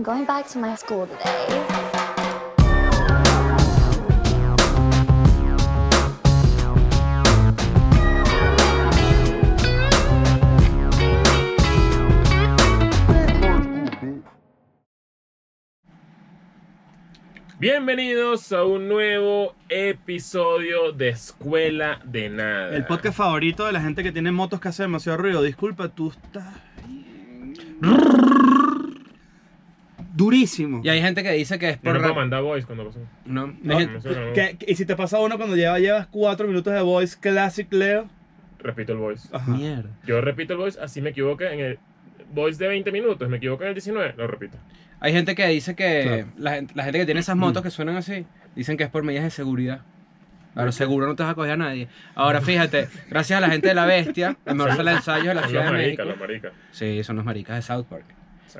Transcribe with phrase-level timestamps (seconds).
[0.00, 1.60] I'm going back to my school today.
[17.58, 22.74] Bienvenidos a un nuevo episodio de Escuela de Nada.
[22.74, 25.42] El podcast favorito de la gente que tiene motos que hace demasiado ruido.
[25.42, 26.54] Disculpa, tú estás.
[30.24, 30.80] Durísimo.
[30.84, 32.86] Y hay gente que dice que es Yo por no puedo ra- mandar voice cuando
[32.86, 32.98] pasó.
[33.24, 35.78] No, hay No, gente- me suena, ¿Qué- qué- y si te pasa uno cuando lleva,
[35.78, 38.06] llevas cuatro minutos de voice classic, Leo.
[38.58, 39.28] Repito el voice.
[39.32, 39.50] Ajá.
[39.50, 39.88] Mierda.
[40.06, 41.78] Yo repito el voice, así me equivoqué en el
[42.34, 44.58] voice de 20 minutos, me equivoqué en el 19, lo repito.
[45.00, 46.26] Hay gente que dice que Claro.
[46.36, 49.02] la, gente, la gente que tiene esas motos que suenan así, dicen que es por
[49.02, 49.80] medidas de seguridad.
[50.52, 51.88] Claro, seguro no te vas a coger a nadie.
[52.14, 55.34] Ahora fíjate, gracias a la gente de la bestia, el mejor sala de ensayos de
[55.34, 56.10] la Son Ciudad los de maricas, México.
[56.10, 56.52] los maricas.
[56.72, 58.04] Sí, son los maricas de South Park.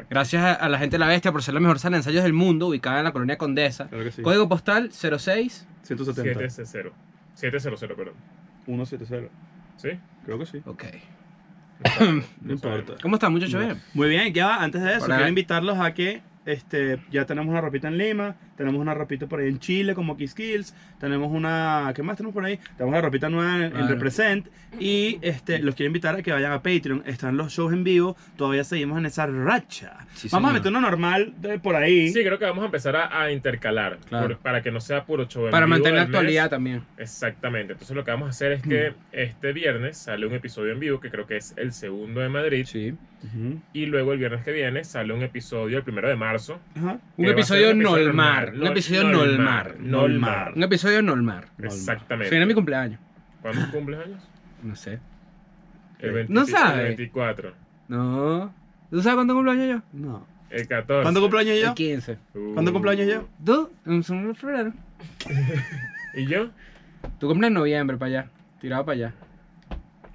[0.08, 2.32] Gracias a, la gente de la bestia por ser la mejor sala de ensayos del
[2.32, 3.88] mundo, ubicada en la colonia Condesa.
[3.88, 4.22] Claro que sí.
[4.22, 5.66] Código postal 06.
[5.82, 6.50] 170.
[6.50, 6.92] 700.
[7.34, 8.14] 700, perdón.
[8.64, 9.30] 170.
[9.76, 9.88] ¿Sí?
[10.24, 10.62] Creo que sí.
[10.66, 10.84] Ok.
[12.42, 12.94] No importa.
[13.00, 13.76] ¿Cómo están, muchachos?
[13.94, 15.16] Muy bien, ya va, antes de eso, Hola.
[15.16, 19.40] quiero invitarlos a que este, ya tenemos una ropita en Lima, tenemos una ropita por
[19.40, 22.56] ahí en Chile como Kiss Kills, tenemos una, ¿qué más tenemos por ahí?
[22.76, 23.88] Tenemos una ropita nueva en, en.
[23.88, 27.84] Represent y este, los quiero invitar a que vayan a Patreon, están los shows en
[27.84, 29.98] vivo, todavía seguimos en esa racha.
[30.14, 30.60] Sí, Vamos a señor.
[30.60, 32.08] meter uno normal de por ahí.
[32.08, 34.28] Sí, creo que vamos a empezar a, a intercalar, Claro.
[34.28, 36.16] por- para que no sea puro show en Para vivo mantener la del mes.
[36.18, 36.82] actualidad también.
[36.98, 37.72] Exactamente.
[37.74, 41.00] Entonces lo que vamos a hacer es que este viernes sale un episodio en vivo,
[41.00, 42.64] que creo que es el segundo de Madrid.
[42.66, 42.94] Sí.
[43.74, 46.29] Y luego el viernes que viene sale un episodio, el primero de marzo.
[46.34, 46.98] Ajá.
[47.16, 48.52] Un episodio un episodio normal.
[48.60, 49.66] Un episodio Nolmar.
[49.78, 49.90] normal.
[49.90, 50.52] Nolmar.
[50.56, 51.44] Un episodio normal.
[51.58, 52.30] Exactamente.
[52.30, 53.00] Viene mi cumpleaños.
[53.42, 54.22] ¿Cuándo cumples años?
[54.62, 55.00] No sé.
[55.98, 56.80] El 20 No sabe.
[56.82, 57.52] El 24.
[57.88, 58.54] No.
[58.90, 59.98] ¿Tú sabes cuándo cumpleaños yo?
[59.98, 60.26] No.
[60.50, 61.02] El 14.
[61.02, 61.68] ¿Cuándo cumpleaños yo?
[61.68, 62.18] El 15.
[62.34, 62.54] Uh.
[62.54, 63.28] ¿Cuándo cumpleaños yo?
[63.44, 63.70] ¿Tú?
[63.86, 64.02] En
[64.34, 64.72] febrero.
[66.14, 66.50] ¿Y yo?
[67.18, 68.30] Tú cumples en noviembre para allá.
[68.60, 69.14] Tirado para allá.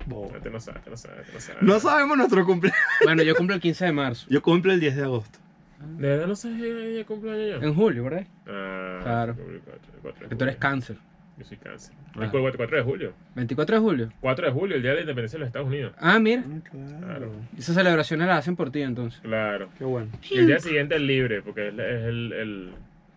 [0.07, 1.61] No, te sabes, te sabes, te sabes.
[1.63, 2.79] No sabemos nuestro cumpleaños.
[3.03, 4.27] Bueno, yo cumplo el 15 de marzo.
[4.29, 5.39] Yo cumplo el 10 de agosto.
[5.85, 7.63] ¿De verdad no sabes que ella cumpleaños?
[7.63, 8.25] En julio, ¿verdad?
[8.47, 9.35] Ah, Claro.
[9.35, 9.41] Que
[10.35, 10.59] tú eres julio.
[10.59, 10.97] cáncer.
[11.37, 11.93] Yo soy cáncer.
[12.15, 12.23] Ah.
[12.23, 13.13] El 4 de julio.
[13.35, 14.09] 24 de julio.
[14.21, 15.93] 4 de julio, el día de la independencia de los Estados Unidos.
[15.99, 16.43] Ah, mira.
[16.71, 17.31] Claro.
[17.57, 19.19] Esas celebraciones las hacen por ti entonces.
[19.21, 19.69] Claro.
[19.77, 20.09] Qué bueno.
[20.31, 22.73] Y el día siguiente es libre, porque es, el, el,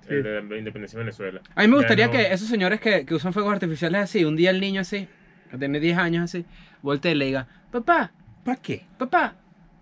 [0.09, 1.41] el de la independencia de Venezuela.
[1.55, 4.35] A mí me gustaría no- que esos señores que, que usan fuegos artificiales así, un
[4.35, 5.07] día el niño así,
[5.51, 6.45] que tiene 10 años así,
[6.83, 8.11] voltee y le diga, papá,
[8.45, 8.85] ¿Para qué?
[8.99, 9.37] papá,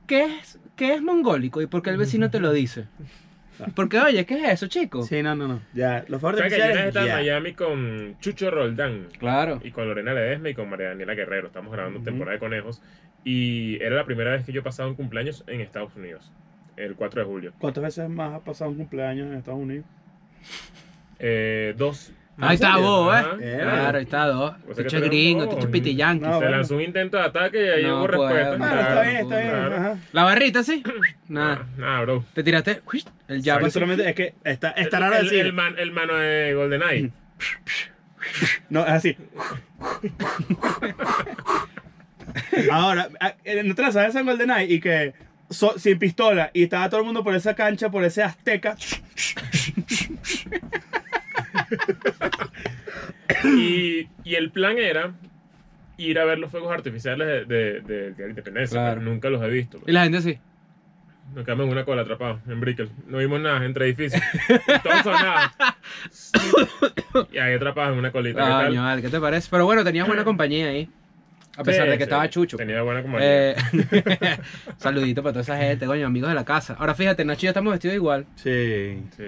[0.06, 1.60] ¿qué es, qué es mongólico?
[1.62, 2.86] ¿Y por qué el vecino te lo dice?
[3.74, 5.02] Porque, oye, ¿qué es eso, chico?
[5.02, 5.62] Sí, no, no, no.
[5.72, 7.12] Ya, los favores ¿Sabes que yo estaba en.
[7.12, 9.08] Miami con Chucho Roldán?
[9.18, 9.60] Claro.
[9.64, 11.46] y con Lorena Ledesma y con María Daniela Guerrero.
[11.46, 12.82] Estamos grabando temporada de conejos.
[13.24, 16.30] Y era la primera vez que yo pasaba un cumpleaños en Estados Unidos,
[16.76, 17.52] el 4 de julio.
[17.58, 19.86] ¿Cuántas veces más ha pasado un cumpleaños en Estados Unidos?
[21.18, 22.12] Eh, dos.
[22.38, 23.14] Ahí está vos.
[23.16, 23.24] ¿eh?
[23.40, 24.54] Eh, Claro, ahí está dos.
[24.68, 25.70] O sea gringo, bobo.
[25.70, 26.26] piti yankee.
[26.26, 28.56] No, Se lanzó un intento de ataque y ahí No hubo respuesta.
[28.56, 29.50] Claro, está bien, está bien.
[29.50, 29.98] claro.
[30.12, 30.82] La barrita, ¿sí?
[31.28, 31.66] Nada.
[31.78, 32.24] Nah, bro.
[32.34, 32.82] Te tiraste
[33.28, 33.62] el jab.
[33.62, 33.70] así.
[33.70, 35.46] solamente es que está, está raro el, decir.
[35.46, 37.10] el, man- el mano de GoldenEye.
[38.68, 39.16] No, es así.
[42.70, 45.14] Ahora, a- en otra sabes en GoldenEye y que
[45.48, 48.76] so- sin pistola y estaba todo el mundo por esa cancha, por ese azteca.
[53.44, 55.12] y, y el plan era
[55.98, 58.74] ir a ver los fuegos artificiales de, de, de- de la independencia.
[58.78, 59.00] Claro.
[59.00, 59.80] pero Nunca los he visto.
[59.86, 60.38] Y la gente así.
[61.34, 62.88] Nos quedamos en una cola atrapados en Brickell.
[63.08, 64.22] No vimos nada entre edificios.
[64.82, 65.52] Todo sonaba.
[67.32, 68.68] y ahí atrapados en una colita.
[69.00, 69.48] ¿qué te parece?
[69.50, 70.88] Pero bueno, tenías buena compañía ahí.
[71.56, 72.56] A pesar Sí, de que sí, estaba chucho.
[72.58, 73.52] Tenía buena compañía.
[73.52, 73.56] Eh,
[74.76, 76.76] saludito para toda esa gente, coño, amigos de la casa.
[76.78, 78.26] Ahora fíjate, Nacho y yo estamos vestidos igual.
[78.36, 79.02] Sí.
[79.16, 79.24] Sí.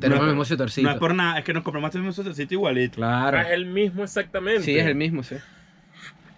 [0.00, 0.88] Tenemos No, el mismo suétercito.
[0.88, 2.96] No es por nada, es que nos compramos el mismo sitio igualito.
[2.96, 3.38] Claro.
[3.38, 4.62] Ah, es el mismo exactamente.
[4.62, 5.36] Sí, es el mismo, sí.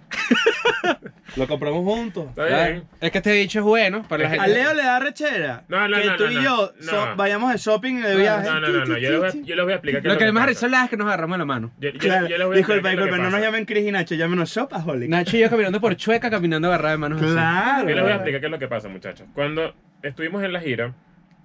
[1.37, 2.29] Lo compramos juntos.
[2.31, 2.73] Está Claro.
[2.73, 2.85] bien.
[3.01, 4.59] Es que este dicho es bueno para la que- A gente.
[4.59, 5.65] Leo le da rechera.
[5.69, 6.91] No, no, que no, tú no, y yo No.
[6.91, 8.49] so- vayamos de shopping y de viaje.
[8.49, 8.97] No, no, no, no.
[8.99, 10.47] Yo les voy a, yo les voy a explicar qué Lo es que que más
[10.47, 10.67] pasa.
[10.67, 11.73] risa es que nos agarramos la mano.
[11.79, 12.27] Yo, yo- Claro.
[12.29, 13.45] yo les voy a Disculpa, explicar qué es lo disculpa, no nos pasa.
[13.45, 15.09] llamen Chris y Nacho, llámenos Shopaholic.
[15.11, 17.33] Nacho y yo caminando por Chueca, caminando agarrados de manos así.
[17.33, 17.89] Claro.
[17.89, 19.27] Yo les voy a explicar qué es lo que pasa, muchachos.
[19.35, 20.95] Cuando estuvimos en la gira,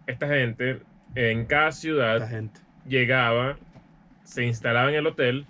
[0.07, 0.79] esta gente
[1.15, 2.59] en cada ciudad gente.
[2.87, 3.57] llegaba,
[4.23, 5.45] se instalaba en el hotel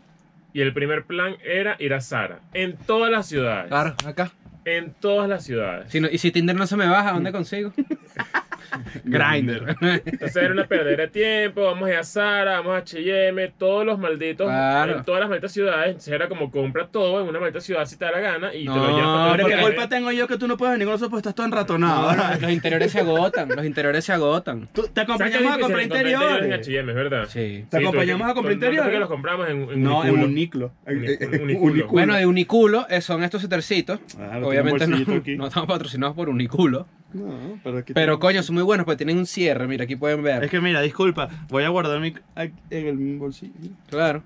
[0.53, 2.39] y el primer plan era ir a Sara.
[2.53, 3.67] En todas las ciudades.
[3.67, 4.31] Claro, acá.
[4.65, 5.91] En todas las ciudades.
[5.91, 7.73] Si no- y si Tinder no se me baja, ¿dónde consigo?
[9.03, 9.75] Grindr.
[10.05, 13.85] Entonces era una perdera de tiempo, vamos a ir a Zara, vamos a H&M, todos
[13.85, 14.97] los malditos, Claro.
[14.97, 17.97] en todas las malditas ciudades, entonces era como compra todo en una maldita ciudad si
[17.97, 20.11] te da la gana y te No, lo llevas para Pero todo qué culpa tengo
[20.11, 22.11] yo que tú no puedes venir con nosotros porque estás todo enratonado.
[22.41, 24.69] Los interiores se agotan, los interiores se agotan.
[24.73, 26.45] Tú- te ¿Sabes qué acompañamos a difícil comprar encontrar interiores.
[26.45, 27.25] en H&M, es verdad?
[27.27, 27.65] Sí.
[27.69, 28.91] ¿Te Sí, acompañamos tú- a comprar interiores?
[28.93, 30.71] que los compramos en, en No, en uniclo.
[30.85, 31.71] En- Uniculo, en- en uniculo.
[31.71, 31.91] uniculo.
[31.91, 33.99] Bueno, de Uniculo eh, son estos setercitos.
[34.17, 36.87] Lo tengo Obviamente en no, estamos patrocinados por Uniculo.
[37.13, 39.67] No, pero aquí Pero tengo- coño, son muy buenos porque tienen un cierre.
[39.67, 40.43] Mira, aquí pueden ver.
[40.43, 42.53] Es que mira, disculpa, voy a guardar mi en
[42.87, 43.53] el bolsillo.
[43.89, 44.23] Claro.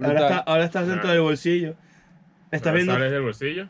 [0.00, 1.74] Ahora, está, ahora estás dentro del bolsillo.
[2.50, 2.92] Estás viendo.
[2.92, 3.68] Sales del bolsillo.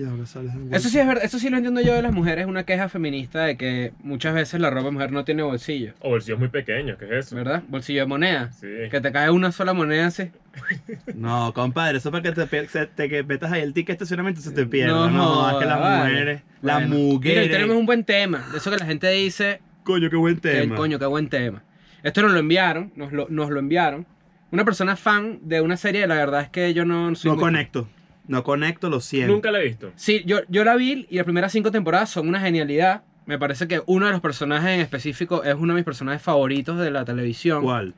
[0.00, 0.76] Y ahora sales del bolsillo.
[0.78, 3.44] Eso sí es verdad, eso sí lo entiendo yo de las mujeres, una queja feminista
[3.44, 6.96] de que muchas veces la ropa de mujer no tiene bolsillo, O bolsillos muy pequeños,
[6.98, 7.36] ¿qué es eso?
[7.36, 7.62] ¿verdad?
[7.68, 8.50] Bolsillo de moneda.
[8.52, 8.66] Sí.
[8.90, 10.30] Que te cae una sola moneda así.
[11.14, 14.40] No, compadre, eso para que te, se- te que metas ahí el ticket de estacionamiento
[14.40, 14.92] se te pierda.
[14.92, 16.10] No No, es que las vale.
[16.10, 16.94] mujeres, las Bueno.
[16.96, 17.50] Mira, mujeres.
[17.50, 18.46] tenemos un buen tema.
[18.52, 20.76] De eso que la gente dice, Coño, qué buen que, tema.
[20.76, 21.62] coño, qué buen tema.
[22.02, 24.06] Esto nos lo enviaron, nos lo, nos lo enviaron.
[24.50, 27.42] Una persona fan de una serie, la verdad es que yo no soy no muy-
[27.44, 27.88] conecto.
[28.26, 29.32] No conecto, lo siento.
[29.32, 29.92] Nunca la he visto.
[29.96, 33.02] Sí, yo, yo la vi y las primeras cinco temporadas son una genialidad.
[33.26, 36.78] Me parece que uno de los personajes en específico es uno de mis personajes favoritos
[36.78, 37.62] de la televisión.
[37.62, 37.94] ¿Cuál?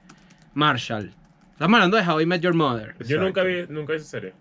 [0.54, 1.12] Marshall.
[1.52, 2.94] Estamos hablando de How I Met Your Mother.
[2.98, 3.24] Yo Exacto.
[3.24, 4.32] nunca vi, nunca vi esa serie.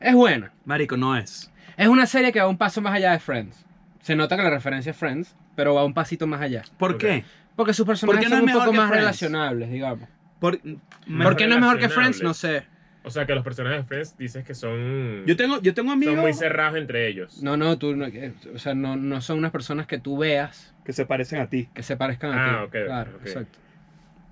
[0.00, 0.52] Es buena.
[0.64, 1.50] Marico, no es.
[1.76, 3.64] Es una serie que va un paso más allá de Friends.
[4.00, 6.62] Se nota que la referencia es Friends, pero va un pasito más allá.
[6.78, 7.24] ¿Por qué?
[7.56, 9.00] Porque sus personajes qué no son es un mejor poco que más Friends?
[9.02, 10.08] relacionables, digamos.
[10.40, 12.22] Por, ¿Por qué no es mejor que Friends?
[12.22, 12.64] No sé.
[13.06, 15.98] O sea, que los personajes de Friends dices que son, Yo tengo, yo tengo son
[16.02, 17.42] amigos muy cerrados entre ellos.
[17.42, 20.74] No, no, tú, no, eh, o sea, no, no son unas personas que tú veas
[20.84, 21.68] que se parecen a ti.
[21.74, 22.64] que se parezcan a Ah, ti.
[22.78, 23.26] ok, claro, ok.
[23.26, 23.58] exacto.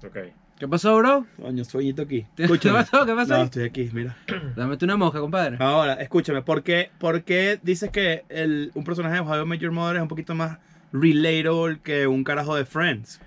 [0.06, 0.16] Ok.
[0.58, 1.26] ¿Qué pasó, bro?
[1.40, 2.24] Coño, sueñito aquí.
[2.36, 2.74] ¿Qué Escúchame.
[2.84, 3.04] pasó?
[3.04, 3.36] ¿Qué pasó?
[3.36, 4.16] No, estoy aquí, mira.
[4.56, 5.56] Dame tú una mosca, compadre.
[5.58, 9.96] Ahora, escúchame, ¿por qué, por qué dices que el, un personaje de Met Your Mother
[9.96, 10.58] es un poquito más
[10.92, 13.20] relatable que un carajo de Friends?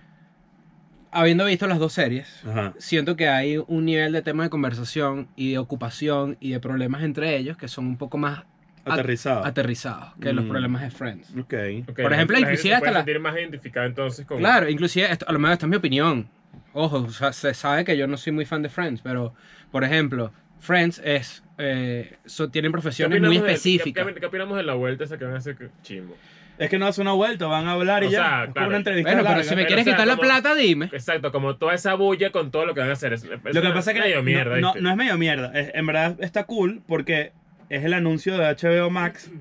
[1.18, 2.74] Habiendo visto las dos series, Ajá.
[2.78, 7.04] siento que hay un nivel de tema de conversación y de ocupación y de problemas
[7.04, 8.40] entre ellos que son un poco más
[8.84, 9.46] at- Aterrizado.
[9.46, 10.50] aterrizados que los Mm.
[10.50, 11.30] problemas de Friends.
[11.32, 11.54] ok.
[11.88, 14.40] Ok, Por ejemplo, la gente inclusive se hasta puede la- más identificada entonces con...
[14.40, 16.28] Claro, inclusive, esto, a lo mejor esta es mi opinión.
[16.74, 19.34] Ojo, o sea, se sabe que yo no soy muy fan de Friends, pero,
[19.72, 24.06] por ejemplo, Friends es, eh, so- tienen ¿Qué profesiones muy de- específicas.
[24.20, 26.18] ¿qué, opinamos de la vuelta esa que van a hacer chimbo?
[26.58, 28.18] Es que no hace una vuelta, van a hablar y O ya.
[28.20, 28.68] sea, es claro.
[28.70, 30.86] una entrevista Bueno, pero si me Pero, quieres o sea, quitar la plata, dime.
[30.86, 33.14] Exacto, como toda esa bulla con todo lo que van a hacer.
[33.14, 35.52] Es, es Lo que pasa es que medio mierda, no, no, es medio mierda.
[35.54, 37.34] es- en verdad está cool porque
[37.70, 39.32] es el anuncio de HBO Max.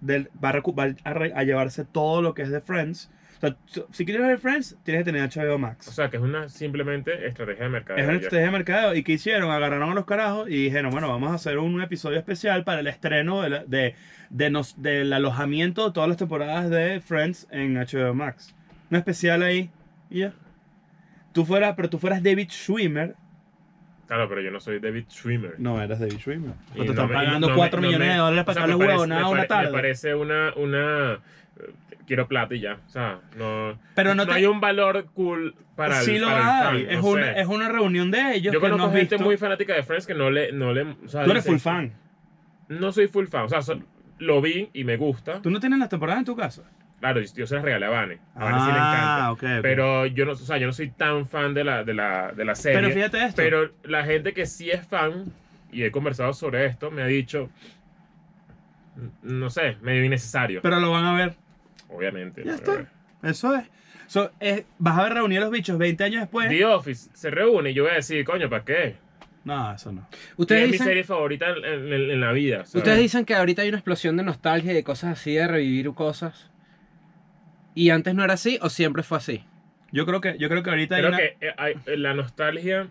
[0.00, 3.10] Del, va, a, va a a llevarse todo lo que es de Friends.
[3.42, 3.56] O sea,
[3.90, 5.88] si quieres ver Friends, tienes que tener HBO Max.
[5.88, 7.98] O sea, que es una simplemente estrategia de mercado.
[7.98, 8.94] es una estrategia de mercado.
[8.94, 9.50] ¿Y qué hicieron?
[9.50, 12.86] Agarraron a los carajos y dijeron, bueno, vamos a hacer un episodio especial para el
[12.86, 13.94] estreno de la- de,
[14.28, 18.54] de nos- del alojamiento de todas las temporadas de Friends en HBO Max.
[18.90, 19.70] Un especial ahí
[20.10, 20.34] y ya.
[21.32, 23.14] Tú fueras, pero tú fueras David Schwimmer.
[24.06, 25.54] Claro, pero yo no soy David Schwimmer.
[25.58, 26.52] No eres David Schwimmer.
[26.74, 28.44] Pues te no están me- pagando no me- 4 no millones me- de dólares o
[28.44, 29.66] para sea, que hables huevonada una tarde.
[29.70, 31.20] Me parece una, una...
[32.10, 32.80] Quiero plata y ya.
[32.84, 33.78] O sea, no...
[33.94, 36.84] Pero no te- hay un valor cool para el sí lo para el hay.
[36.86, 37.40] fan, es, no una, sé.
[37.40, 38.52] es una reunión de ellos.
[38.52, 39.24] Yo que no conozco has gente visto.
[39.24, 40.50] muy fanática de Friends que no le...
[40.50, 41.92] No le o sea, Tú eres full fan.
[42.68, 43.44] No soy full fan.
[43.44, 43.80] O sea, so-
[44.18, 45.40] lo vi y me gusta.
[45.40, 46.64] ¿Tú no tienes las temporadas en tu casa?
[46.98, 48.18] Claro, yo, se las regalé a Vane.
[48.34, 49.24] A Vane sí le encanta.
[49.26, 49.42] Ah, ok.
[49.44, 49.48] ok.
[49.62, 52.44] Pero yo no, o sea, yo no soy tan fan de la, de la, de
[52.44, 52.80] la serie.
[52.80, 53.36] Pero fíjate esto.
[53.36, 55.26] Pero la gente que sí es fan,
[55.70, 57.48] y he conversado sobre esto, me ha dicho,
[59.22, 60.60] no sé, medio innecesario.
[60.62, 61.36] Pero lo van a ver.
[61.90, 62.42] Obviamente.
[62.44, 62.86] Ya está.
[63.22, 63.64] Eso es.
[64.06, 66.48] So, es- vas a ver reunir a los bichos 20 años después.
[66.48, 68.96] The Office se reúne y yo voy a decir, coño, ¿para qué?
[69.44, 70.06] No, eso no.
[70.36, 72.58] Ustedes es mi serie favorita en, en- en- en la vida.
[72.66, 72.74] ¿sabes?
[72.76, 75.92] ustedes dicen que ahorita hay una explosión de nostalgia y de cosas así, de revivir
[75.94, 76.50] cosas.
[77.74, 79.44] ¿Y antes no era así o siempre fue así?
[79.92, 82.14] Yo creo que, yo creo que ahorita hay Creo una- que eh, hay- eh, la
[82.14, 82.88] nostalgia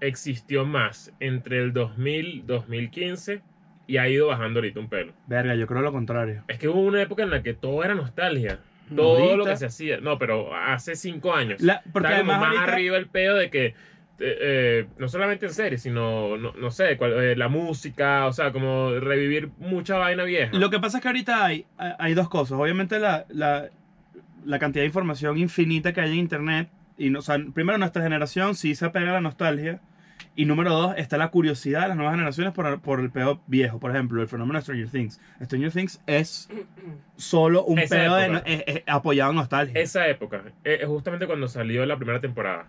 [0.00, 3.42] existió más entre el 2000 2015
[3.90, 5.12] y ha ido bajando ahorita un pelo.
[5.26, 6.44] Verga, yo creo lo contrario.
[6.48, 8.60] Es que hubo una época en la que todo era nostalgia.
[8.94, 10.00] Todo Ahorita- lo que se hacía.
[10.00, 11.60] No, pero hace cinco años.
[11.60, 13.66] La- porque como además más ahorita- arriba el pedo de que.
[13.66, 13.74] eh,
[14.22, 18.52] eh, no solamente en series, sino, no, no sé, cual- eh, la música, o sea,
[18.52, 20.54] como revivir mucha vaina vieja.
[20.58, 22.58] Lo que pasa es que ahorita hay, hay dos cosas.
[22.58, 23.70] Obviamente la, la,
[24.44, 26.68] la cantidad de información infinita que hay en internet.
[26.98, 29.80] Y no, o sea, primero nuestra generación sí se apega a la nostalgia.
[30.36, 33.78] Y número dos, está la curiosidad de las nuevas generaciones por, por el pedo viejo.
[33.78, 35.20] Por ejemplo, el fenómeno de Stranger Things.
[35.42, 36.48] Stranger Things es
[37.16, 38.38] solo un Esa pedo de época.
[38.40, 39.80] no- es- es apoyado en nostalgia.
[39.80, 42.68] Esa época, eh, es justamente cuando salió la primera temporada.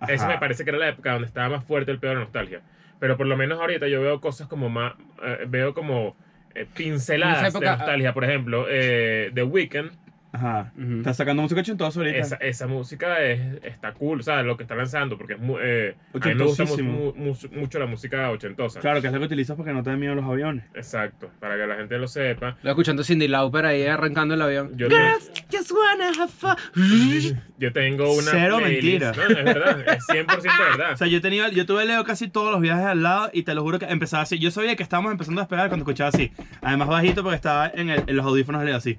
[0.00, 0.12] Ajá.
[0.12, 2.22] Esa me parece que era la época donde estaba más fuerte el pedo de la
[2.24, 2.62] nostalgia.
[3.00, 4.94] Pero por lo menos ahorita yo veo cosas como más.
[5.22, 6.16] eh, veo como
[6.54, 8.14] eh, pinceladas época, de nostalgia.
[8.14, 9.90] Por ejemplo, eh, The Weeknd,
[10.34, 10.72] Ajá.
[10.76, 10.96] Ujú.
[10.98, 12.18] Está sacando música ochentosa ahorita.
[12.18, 15.60] esa, esa música es, está cool, o sea, lo que está lanzando, porque es muy,
[15.62, 18.80] eh, a mí me gusta mu- mu- mu- mucho la música ochentosa.
[18.80, 20.64] Claro, que es lo que utilizas porque no te den miedo los aviones.
[20.74, 22.56] Exacto, para que la gente lo sepa.
[22.62, 24.72] Lo escuchando Cindy Lauper ahí arrancando el avión.
[24.76, 26.56] Yo, Girls just wanna have fun.
[27.58, 29.12] yo tengo una Cero playlist- mentira.
[29.12, 30.26] No, es verdad, es 100%
[30.70, 30.92] verdad.
[30.94, 33.54] O sea, yo tenía, yo tuve Leo casi todos los viajes al lado y te
[33.54, 34.38] lo juro que empezaba así.
[34.38, 36.32] Yo sabía que estábamos empezando a despegar cuando escuchaba así.
[36.60, 38.98] Además bajito porque estaba en, el- en los audífonos Leo así.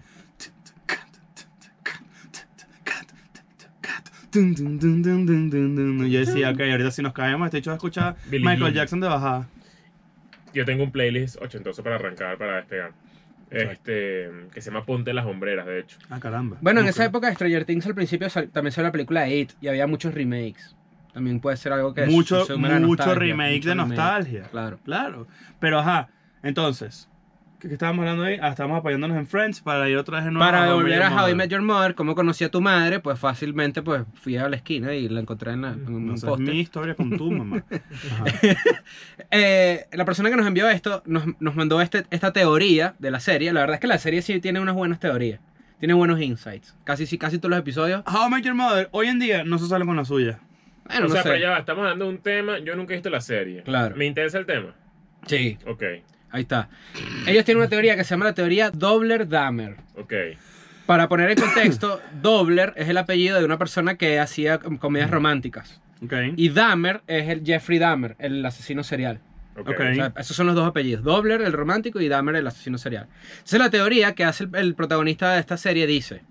[4.36, 8.74] Y yo decía, ok, ahorita si nos caemos, este hecho de escuchar Billie Michael Jean.
[8.74, 9.48] Jackson de bajada.
[10.54, 12.92] Yo tengo un playlist ochentoso para arrancar, para despegar.
[13.52, 15.98] Este, que se llama Ponte las hombreras, de hecho.
[16.10, 16.58] Ah, caramba.
[16.62, 19.52] Bueno, en esa época de Stranger Things al principio sal- también salió la película It
[19.62, 20.76] y había muchos remakes.
[21.14, 23.76] También puede ser algo que mucho, mucho remake mucho de remake.
[23.76, 24.44] nostalgia.
[24.52, 24.80] Claro.
[24.84, 25.28] Claro.
[25.60, 26.10] Pero ajá,
[26.44, 27.08] entonces,
[27.66, 28.38] ¿qué, qué estábamos hablando ahí?
[28.42, 31.16] Ah, estábamos apoyándonos en Friends para ir otra vez nuevo Para volver a How I
[31.22, 31.36] Mother.
[31.36, 34.94] Met Your Mother, cómo conocí a tu madre, pues fácilmente pues fui a la esquina
[34.94, 36.44] y la encontré en, la, en un No sé, es poste.
[36.52, 37.64] mi historia con tu mamá.
[39.32, 43.20] Eh, la persona que nos envió esto nos, nos mandó este, esta teoría de la
[43.20, 43.52] serie.
[43.54, 45.40] La verdad es que la serie sí tiene unas buenas teorías.
[45.80, 46.76] Tiene buenos insights.
[46.84, 48.04] Casi, sí, casi todos los episodios.
[48.08, 50.40] How I Met Your Mother, hoy en día no se sale con la suya.
[50.86, 51.30] Bueno, o no sea, sé.
[51.30, 52.60] pero ya va, estamos hablando de un tema.
[52.60, 53.64] Yo nunca he visto la serie.
[53.64, 53.96] Claro.
[53.96, 54.74] ¿Me interesa el tema?
[55.26, 55.84] Sí, Ok,
[56.36, 56.70] ahí está.
[57.28, 59.76] Ellos tienen una teoría que se llama la teoría Dobler-Dahmer.
[59.96, 60.14] ok.
[60.86, 65.10] Para poner en contexto, Dobler es el apellido de una persona que hacía com- comedias
[65.10, 65.82] románticas.
[66.04, 66.14] Ok.
[66.36, 69.20] Y Dahmer es el Jeffrey Dahmer, el asesino serial.
[69.58, 69.70] Ok.
[69.70, 69.80] Ok.
[69.80, 71.04] O sea, esos son los dos apellidos.
[71.04, 73.08] Dobler, el romántico, y Dahmer, el asesino serial.
[73.32, 76.22] Entonces la teoría que hace el, el protagonista de esta serie dice,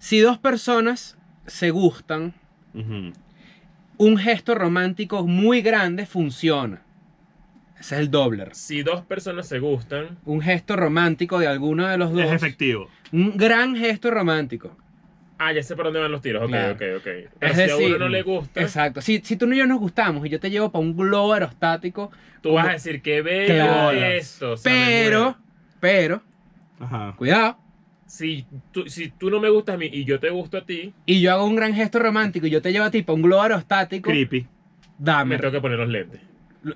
[0.00, 1.16] si dos personas
[1.46, 2.34] se gustan,
[3.98, 6.82] un gesto romántico muy grande funciona.
[7.82, 8.54] Ese es el Dobler.
[8.54, 12.20] Si dos personas se gustan, Un gesto romántico de alguno de los dos.
[12.22, 12.88] Es efectivo.
[13.10, 14.76] Un gran gesto romántico.
[15.38, 16.44] ah, ya sé por dónde van los tiros.
[16.44, 16.74] Ok, Claro.
[16.74, 17.04] ok, ok.
[17.40, 19.00] Pero Es si a uno no le gusta, Exacto.
[19.00, 22.12] Si, si tú y yo nos gustamos y yo te llevo para un globo aerostático,
[22.40, 23.90] tú vas a decir que bello Claro.
[23.90, 24.52] esto.
[24.52, 25.36] o sea, me pero,
[25.80, 26.22] pero,
[26.78, 27.14] Ajá.
[27.16, 27.58] cuidado.
[28.06, 30.94] Si tú, si tú no me gustas a mí y yo te gusto a ti,
[31.06, 33.22] Y yo hago un gran gesto romántico y yo te llevo a ti para un
[33.22, 34.42] globo aerostático, Creepy.
[34.42, 34.48] me
[35.00, 35.38] dame.
[35.38, 36.20] tengo que poner los lentes.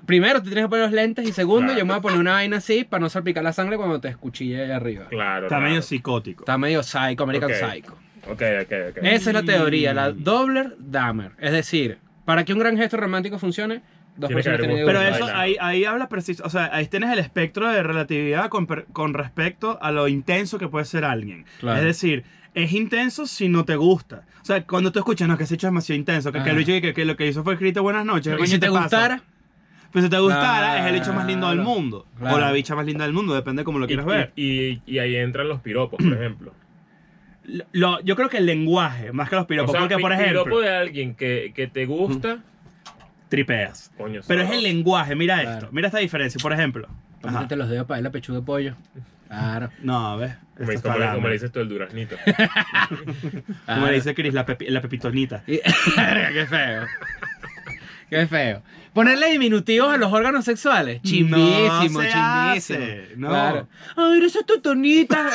[0.05, 1.79] Primero, tú tienes que poner los lentes y segundo, Claro.
[1.79, 4.09] yo me voy a poner una vaina así para no salpicar la sangre cuando te
[4.09, 5.05] escuchille ahí arriba.
[5.09, 5.45] Claro.
[5.47, 5.69] Está claro.
[5.69, 6.43] medio psicótico.
[6.43, 7.57] Está medio psycho, American Ok.
[7.57, 7.93] Psycho.
[8.29, 8.97] Ok, ok, ok.
[9.03, 11.31] Esa es la teoría, la Dobler-Dahmer.
[11.39, 13.81] Es decir, para que un gran gesto romántico funcione,
[14.17, 16.69] dos Tiene que personas haber tienen que Pero eso, ahí, ahí habla preciso, o sea,
[16.73, 21.05] ahí tienes el espectro de relatividad con, con respecto a lo intenso que puede ser
[21.05, 21.45] alguien.
[21.59, 21.79] Claro.
[21.79, 24.23] Es decir, es intenso si no te gusta.
[24.41, 26.93] O sea, cuando tú escuchas, no, que ese hecho es demasiado intenso, que, que que,
[26.93, 28.35] que lo que hizo fue escrito buenas noches.
[28.35, 28.81] ¿qué Y si te pasa?
[28.81, 29.21] gustara,
[29.97, 30.83] Pues si te gustara, Claro.
[30.83, 32.05] es el hecho más lindo del mundo.
[32.19, 32.35] Claro.
[32.35, 34.31] O la bicha más linda del mundo, depende de cómo lo Y, quieras ver.
[34.35, 36.53] y, y- y ahí entran los piropos, por ejemplo.
[37.71, 40.43] Lo- yo creo que el lenguaje, más que los piropos, o sea, porque por ejemplo,
[40.43, 42.43] piropo de alguien que, que te gusta,
[43.29, 43.91] tripeas.
[43.97, 44.21] coño.
[44.27, 45.57] Pero es el lenguaje, mira Claro.
[45.57, 46.37] esto, mira esta diferencia.
[46.39, 46.87] Por ejemplo,
[47.23, 48.75] meterte los dedos para ver la pechuga de pollo.
[49.29, 49.69] Claro.
[49.81, 50.35] no, ves.
[50.57, 52.15] Como, Esto está como- le dices tú el duraznito.
[53.65, 55.43] Como le dice Chris, la, pepi- la pepitonita.
[55.47, 55.59] Y-
[56.33, 56.83] Qué feo.
[58.09, 58.61] Qué feo.
[58.93, 61.01] Ponerle diminutivos a los órganos sexuales.
[61.03, 62.79] Chimbísimo, No se chimbísimo.
[62.79, 63.29] hace, no.
[63.29, 63.67] Claro.
[63.95, 65.29] Ay, esa totonita.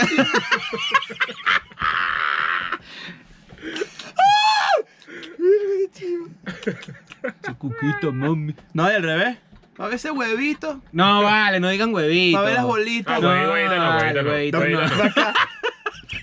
[7.23, 8.55] Ese cuquito, mami.
[8.73, 9.39] No, y al revés.
[9.79, 10.83] A ver ese huevito.
[10.93, 12.39] No, vale, no digan huevito.
[12.39, 13.17] A ver las bolitas.
[13.17, 14.31] Ah, No, huevito, huevito, no, huevito, no.
[14.31, 15.05] huevito, no.
[15.05, 15.35] acá.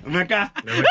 [0.03, 0.53] Dame acá.
[0.63, 0.83] Dame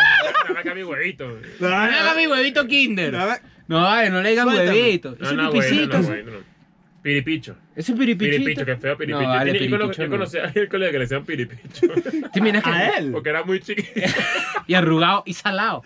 [0.49, 1.38] dame acá mi huevito.
[1.62, 3.12] Hagan mi huevito kinder.
[3.12, 4.71] Dame- No, no le digan Suéltame.
[4.83, 5.17] huevito.
[5.21, 5.99] No, no, huevito, pipicito.
[6.31, 6.59] no.
[7.03, 7.57] Piripicho.
[7.77, 8.39] Ese piripichito.
[8.39, 9.23] Piripicho, que feo piripicho.
[9.23, 10.17] No, vale, Yo yo, cono- piripicho yo no.
[10.17, 11.87] conocí a el colega que le decían piripicho.
[12.33, 13.13] ¿Te imaginas que- A él.
[13.13, 13.89] Porque era muy chiquito.
[14.67, 15.83] Y arrugado y salado.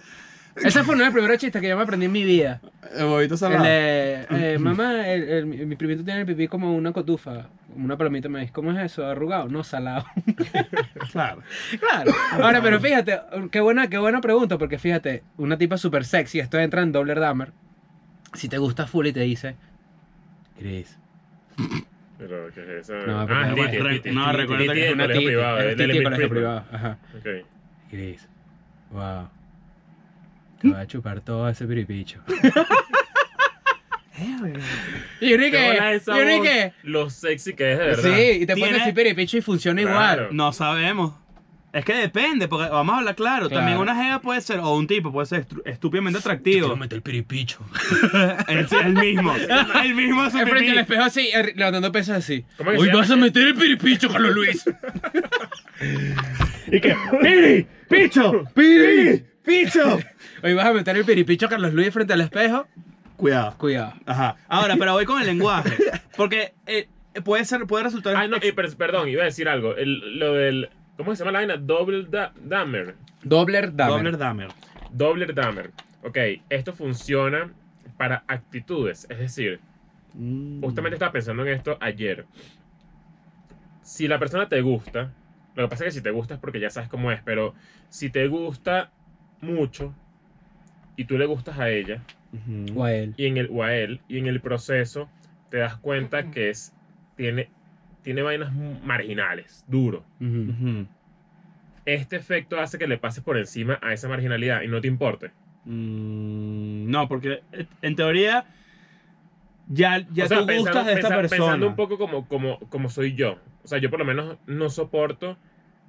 [0.57, 2.61] Ese fue uno de los primeros chistes que yo me aprendí en mi vida.
[2.95, 3.65] El huevito El salado.
[3.67, 8.29] eh, mamá, el- el- mi primito tiene el pipí como una cotufa, como una palomita.
[8.29, 9.07] Me dice, ¿cómo es eso?
[9.07, 9.49] ¿Arrugado?
[9.49, 10.05] No, salado.
[11.12, 11.43] Claro.
[11.79, 12.12] claro.
[12.33, 13.19] Ahora, pero fíjate,
[13.51, 17.21] qué buena, qué buena pregunta, porque fíjate, una tipa súper sexy, esto entra en Dobler
[17.21, 17.53] Dahmer.
[18.35, 19.57] Si te gusta full y te dice,
[20.59, 20.99] Chris.
[22.19, 22.95] Pero, ¿qué es eso?
[23.07, 26.65] No, ah, Titi, Titi, no, recuerda que es una titi, privado, es titi colegio privado.
[26.71, 26.99] Ajá.
[27.19, 27.27] Ok.
[27.91, 28.29] Chris.
[28.91, 29.29] Wow.
[30.61, 32.21] Te voy a chupar todo ese piripicho.
[35.21, 36.43] y yo ¿Qué bola dije, esa yo voz?
[36.43, 38.03] dije, Lo sexy que es de verdad.
[38.17, 40.23] Sí, y te pones así piripicho y funciona Claro.
[40.23, 40.37] igual.
[40.37, 41.15] No sabemos.
[41.73, 43.49] Es que depende, porque vamos a hablar claro.
[43.49, 43.61] Claro.
[43.61, 46.76] También una jeva puede ser, o un tipo puede ser estru- estúpidamente atractivo.
[46.76, 47.61] meter el piripicho.
[48.49, 49.35] El, el mismo.
[49.83, 52.45] El mismo su Enfrente del espejo así, er- levantando pesas así.
[52.59, 54.64] ¿Cómo que Hoy vas a meter el piripicho, Carlos Luis.
[56.71, 57.67] Y que, ¡Piri!
[57.88, 58.45] ¡Picho!
[58.55, 59.25] ¡Piri!
[59.45, 59.99] ¡Picho!
[60.43, 62.67] Hoy vas a meter el piripicho Carlos Luis frente al espejo.
[63.17, 63.55] Cuidado.
[63.59, 63.95] Cuidado.
[64.07, 64.37] Ajá.
[64.49, 65.76] Ahora, pero voy con el lenguaje.
[66.17, 66.88] Porque eh,
[67.25, 68.17] puede ser, puede resultar.
[68.17, 69.76] Ay, no, y per- perdón, iba a decir algo.
[69.76, 70.71] El- lo del.
[71.04, 71.56] ¿Cómo se llama la vaina?
[71.56, 72.94] Double da- Dammer.
[73.25, 73.97] Dobler Dahmer.
[73.99, 74.49] Dobler Dahmer.
[74.92, 75.71] Doubler Dammer.
[76.04, 76.16] Ok,
[76.49, 77.50] esto funciona
[77.97, 79.06] para actitudes.
[79.11, 79.61] Es decir,
[80.14, 80.61] Mm.
[80.61, 82.26] justamente estaba pensando en esto ayer.
[83.82, 85.12] Si la persona te gusta,
[85.54, 87.54] lo que pasa es que si te gusta es porque ya sabes cómo es, pero
[87.88, 88.90] si te gusta
[89.40, 89.94] mucho
[90.97, 92.02] y tú le gustas a ella.
[92.76, 93.12] O a él.
[93.18, 95.11] y en el, o a él y en el proceso
[95.50, 96.73] te das cuenta que es
[97.16, 97.50] tiene,
[98.02, 98.52] tiene vainas
[98.85, 100.04] marginales, duro.
[101.85, 105.30] Este efecto hace que le pases por encima a esa marginalidad y no te importe.
[105.64, 108.44] Mm, no, porque eh, en teoría
[109.68, 111.40] ya, ya O sea, tú gustas pensando, de esta pensa- persona.
[111.44, 113.38] pensando un poco como, como, como soy yo.
[113.64, 115.37] O sea, yo por lo menos no soporto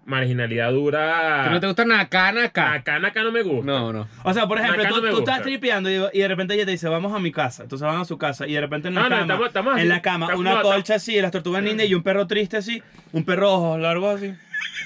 [0.06, 1.44] marginalidad dura.
[1.46, 2.74] ¿Que no te gusta Naka, Naka?
[2.74, 3.66] Acá, acá no me gusta.
[3.66, 4.08] No, no.
[4.24, 6.72] O sea, por ejemplo, tú, no tú estás tripeando y, y de repente ella te
[6.72, 7.64] dice, vamos a mi casa.
[7.64, 9.74] Entonces van a su casa y de repente en la No, no, cama, estamos- estamos
[9.74, 9.82] así.
[9.84, 12.58] en la cama, Estamos- una no, colcha así, las tortugas ninja y un perro triste
[12.58, 14.34] así, un perro ojos largos así,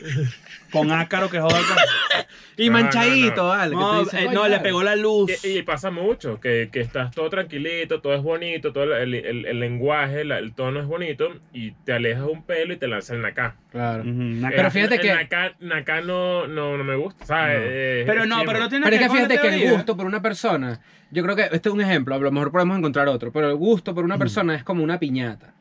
[0.72, 1.58] con ácaro que joda.
[2.60, 3.50] Y No, manchadito, no, no.
[3.50, 3.76] vale.
[3.76, 4.64] No, dices, eh, "Coño, no, le vale".
[4.64, 5.46] pegó la luz.
[5.46, 9.46] Y, y pasa mucho, que, que estás todo tranquilito, todo es bonito, todo el, el-
[9.46, 13.14] el lenguaje, la- el tono es bonito, y te alejas un pelo y te lanza
[13.14, 13.58] el Naka.
[13.72, 14.02] Claro.
[14.02, 17.60] Una Pero fíjate el que- Naka no, no, no me gusta, ¿sabes?
[17.60, 17.66] No.
[17.70, 19.64] Eh, Pero es no, pero no tiene Pero es que ver con la fíjate que
[19.68, 20.82] el gusto por una persona,
[21.12, 23.56] yo creo que este es un ejemplo, a lo mejor podemos encontrar otro, pero el
[23.56, 25.54] gusto por una persona es como una piñata.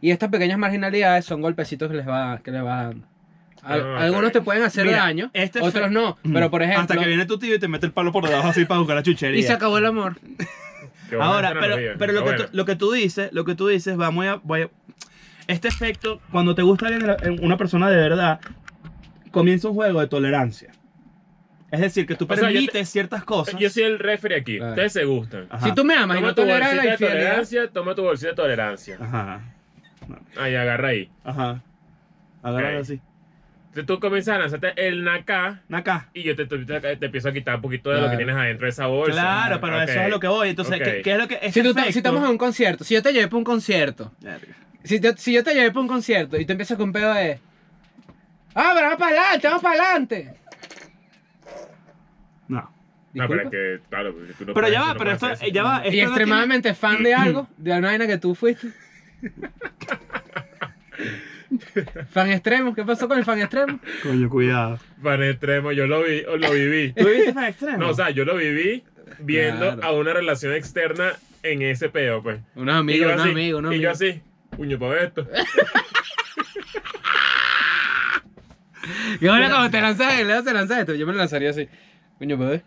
[0.00, 3.06] Y estas pequeñas marginalidades son golpecitos que les va, que les va dando.
[3.62, 6.16] Al- Ah, algunos te pueden hacer Mira, daño, este otros no.
[6.22, 8.48] Pero por ejemplo, Hasta que viene tu tío y te mete el palo por debajo
[8.48, 9.38] así para buscar la chuchería.
[9.38, 10.16] y se acabó el amor.
[11.20, 12.48] Ahora, pero, lo, que tú, buena.
[12.52, 14.70] lo que tú dices, lo que tú dices, va muy a, voy a-
[15.48, 18.40] Este efecto, cuando te gusta alguien, una persona de verdad,
[19.32, 20.70] comienza un juego de tolerancia.
[21.72, 23.54] Es decir, que tú O sea, yo te- permites ciertas cosas.
[23.58, 24.56] Yo soy el referee aquí.
[24.58, 24.72] Claro.
[24.72, 25.46] Ustedes se gustan.
[25.50, 25.66] Ajá.
[25.66, 28.02] Si tú me amas y Toma no tu toleras bolsita la de tolerancia, toma tu
[28.02, 28.96] bolsita de tolerancia.
[29.00, 29.40] Ajá.
[30.36, 31.10] Ahí, agarra ahí.
[31.24, 31.62] Ajá.
[32.42, 32.82] Agárralo Ok.
[32.82, 33.00] así.
[33.70, 36.08] Entonces tú comienzas a lanzarte el Naka Acá.
[36.12, 38.18] y yo te, te, te- te empiezo a quitar un poquito de lo Claro.
[38.18, 39.12] que tienes adentro de esa bolsa.
[39.12, 39.82] Claro, pero Ok.
[39.88, 40.48] eso es lo que voy.
[40.48, 40.82] Entonces, Ok.
[40.84, 43.12] ¿qué, qué es lo que si, tú si estamos en un concierto, si yo te
[43.12, 44.12] llevé para un concierto,
[44.82, 47.14] si, te- si yo te llevé para un concierto y te empiezas con un pedo
[47.14, 47.38] de...
[48.56, 50.34] Ah, pero vamos para adelante, vamos para adelante.
[52.48, 52.74] No.
[53.12, 53.42] No, pero Disculpa.
[53.44, 55.46] es que, claro, tú no Pero puedes- ya va, no pero esto, eso.
[55.46, 55.74] ya va.
[55.76, 58.66] Y esto tiene- extremadamente fan de algo, de una vaina que tú fuiste.
[62.10, 63.80] fan extremo, ¿qué pasó con el fan extremo?
[64.02, 64.78] Coño, cuidado.
[65.02, 66.92] Fan extremo, yo lo, vi, o lo viví.
[66.92, 67.78] ¿Tú viste fan extremo?
[67.78, 68.84] No, o sea, yo lo viví
[69.18, 69.82] viendo Claro.
[69.84, 72.40] a una relación externa en ese peo, pues.
[72.54, 74.20] Unos amigos, unos así, amigos, unos y yo así,
[74.56, 75.26] puño para esto.
[79.20, 81.68] Y ahora como te lanzas, le te lanzas esto, yo me lo lanzaría así.
[82.18, 82.62] Coño, pues.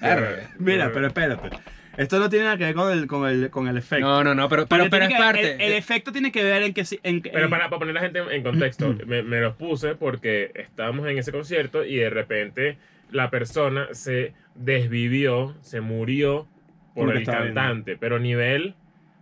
[0.00, 0.50] Verga.
[0.58, 1.56] Mira, pero espérate.
[1.96, 4.06] Esto no tiene nada que ver con el, con el, con el efecto.
[4.06, 5.52] No, no, no, pero, pero, pero es que- parte.
[5.54, 6.84] El, el efecto tiene que ver en que...
[6.84, 9.40] si- En, que- Pero en- para, para poner a la gente en contexto, me, me
[9.40, 12.78] los puse porque estábamos en ese concierto y de repente
[13.10, 16.46] la persona se desvivió, se murió
[16.94, 18.74] por Porque el cantante, pero nivel,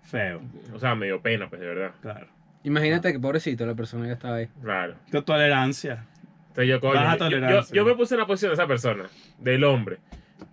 [0.03, 0.41] Feo,
[0.75, 1.93] o sea, me dio pena, pues de verdad.
[2.01, 2.27] claro.
[2.65, 4.49] Imagínate que pobrecito la persona que estaba ahí.
[4.63, 4.95] Claro.
[5.11, 6.07] Tu tolerancia.
[6.49, 7.75] Entonces yo, coño, yo, yo- tolerancia.
[7.75, 9.05] yo me puse en la posición de esa persona,
[9.39, 9.99] del hombre.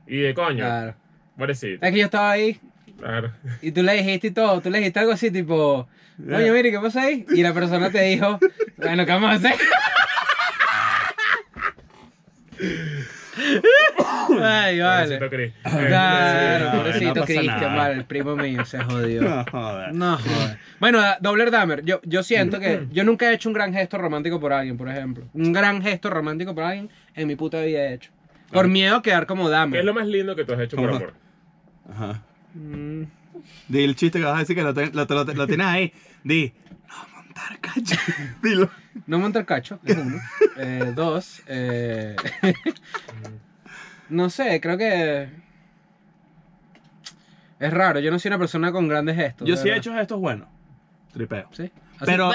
[0.08, 0.95] Y de coño, Claro.
[1.39, 1.86] Pobrecito.
[1.86, 2.60] Es que yo estaba ahí
[2.99, 3.32] Claro.
[3.62, 4.62] y tú le dijiste y todo.
[4.62, 5.88] Tú le dijiste algo así tipo,
[6.32, 7.25] oye, mire, ¿qué pasa ahí?
[7.30, 8.38] Y la persona te dijo,
[8.78, 9.54] bueno, ¿qué vamos a hacer?
[14.41, 15.17] Ay, vale.
[15.17, 15.60] Pobrecito.
[15.88, 19.21] Claro, no, pobrecito no Cristian, vale, el primo mío se jodió.
[19.21, 19.93] No, joder.
[19.93, 20.58] No, joder.
[20.80, 24.39] Bueno, Dobler Dahmer, yo, yo siento que yo nunca he hecho un gran gesto romántico
[24.39, 25.25] por alguien, por ejemplo.
[25.34, 28.12] Un gran gesto romántico por alguien en mi puta vida he hecho.
[28.52, 30.89] Por miedo a quedar como ¿Qué es lo más lindo que tú has hecho por
[30.89, 31.13] amor?
[31.91, 32.21] Ajá.
[32.54, 33.04] Mm,
[33.67, 35.93] Di el chiste que vas a decir que lo, ten- lo, lo- lo tienes ahí.
[36.23, 36.54] Di,
[36.88, 37.95] no montar cacho.
[38.43, 38.69] Dilo.
[39.08, 40.19] No montar cacho, es uno.
[40.58, 42.15] Eh, dos, eh,
[44.10, 45.30] no sé, creo que
[47.60, 47.99] es raro.
[47.99, 49.47] Yo no soy una persona con grandes gestos.
[49.47, 50.47] Yo sí he hecho estos buenos.
[51.13, 51.47] Tripeo.
[51.54, 51.71] Sí.
[51.97, 52.32] Así- Pero,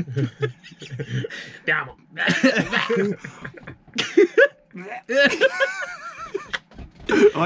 [1.64, 1.96] Te amo.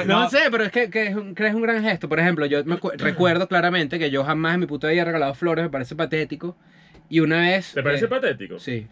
[0.02, 2.08] No, sé, pero es que, que es, un, que es un gran gesto.
[2.08, 5.34] Por ejemplo, yo me recuerdo claramente que yo jamás en mi puta vida he regalado
[5.34, 6.56] flores, me parece patético.
[7.08, 7.72] Y una vez.
[7.74, 8.58] ¿Te parece eh, patético?
[8.58, 8.86] Sí.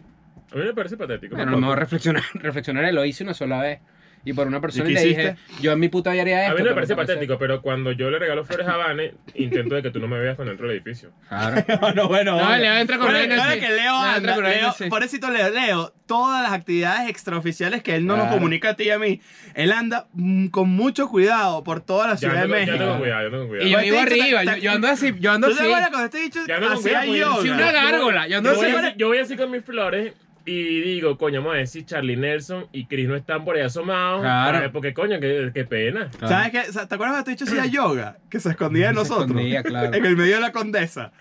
[0.51, 1.35] A mí me parece patético.
[1.35, 3.79] Bueno, a lo mejor reflexionar, reflexionar lo hice una sola vez.
[4.25, 6.51] Y por una persona ¿Y le dije, yo en mi puta vida haría esto.
[6.51, 9.75] A mí no me parece patético, pero cuando yo le regalo flores a Vane, intento
[9.75, 11.11] de que tú no me veas cuando entro al edificio.
[11.27, 11.63] Claro.
[11.81, 12.37] Bueno, bueno.
[12.39, 12.57] No.
[12.57, 13.59] Leo entra con claro así.
[13.59, 14.85] que Leo Leo anda, Leo, así.
[14.89, 18.89] pobrecito Leo, Leo, todas las actividades extraoficiales que él no nos comunica a ti y
[18.91, 19.19] a mí,
[19.55, 22.77] él anda mm, con mucho cuidado por toda la Ya ciudad de México.
[22.77, 23.67] tengo cuidado, ya tengo cuidado.
[23.67, 25.59] Y yo vivo te- te- arriba, te- yo, yo ando así, yo ando ¿Tú te
[25.59, 25.67] así.
[25.69, 27.31] acuerdas cuando este dicho Ya no hacía yoga?
[27.33, 28.71] pues, Sí, una gárgola, yo ando Yo así.
[28.71, 30.13] así, yo voy así con mis flores
[30.45, 33.61] y digo, coño, vamos a ver si Charlie Nelson y Chris no están por ahí
[33.61, 34.21] asomados.
[34.21, 34.71] Claro.
[34.71, 36.09] Porque, coño, qué, qué pena.
[36.17, 36.27] Claro.
[36.27, 36.71] ¿Sabes qué?
[36.71, 38.17] ¿Te acuerdas cuando este dicho hacía yoga?
[38.29, 39.27] Que se escondía de Se nosotros.
[39.29, 39.93] escondía, claro.
[39.93, 41.11] En el medio de la condesa.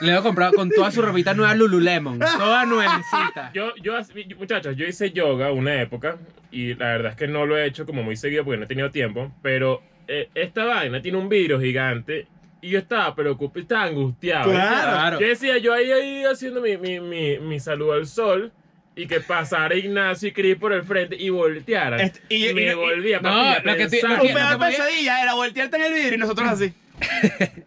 [0.00, 3.50] Leo comprado con toda su ropita nueva Lululemon, toda nuevecita.
[3.54, 6.16] Yo, yo, yo- muchachos, yo hice yoga una época
[6.50, 8.66] y la verdad es que no lo he hecho como muy seguido porque no he
[8.66, 12.26] tenido tiempo, pero eh, esta vaina tiene un vidrio gigante
[12.64, 14.50] y yo estaba preocupado, estaba angustiado.
[14.50, 15.20] Claro.
[15.20, 18.52] Yo decía, yo ahí, ahí haciendo mi, mi, mi, mi saludo al sol
[18.96, 22.00] y que pasara Ignacio y Cris por el frente y voltearan.
[22.00, 24.10] Este- y- y, me y- volvía, No, lo que te- pensar.
[24.12, 24.34] lo Tu que-
[24.66, 26.72] pesadilla era voltearte en el vidrio y nosotros así.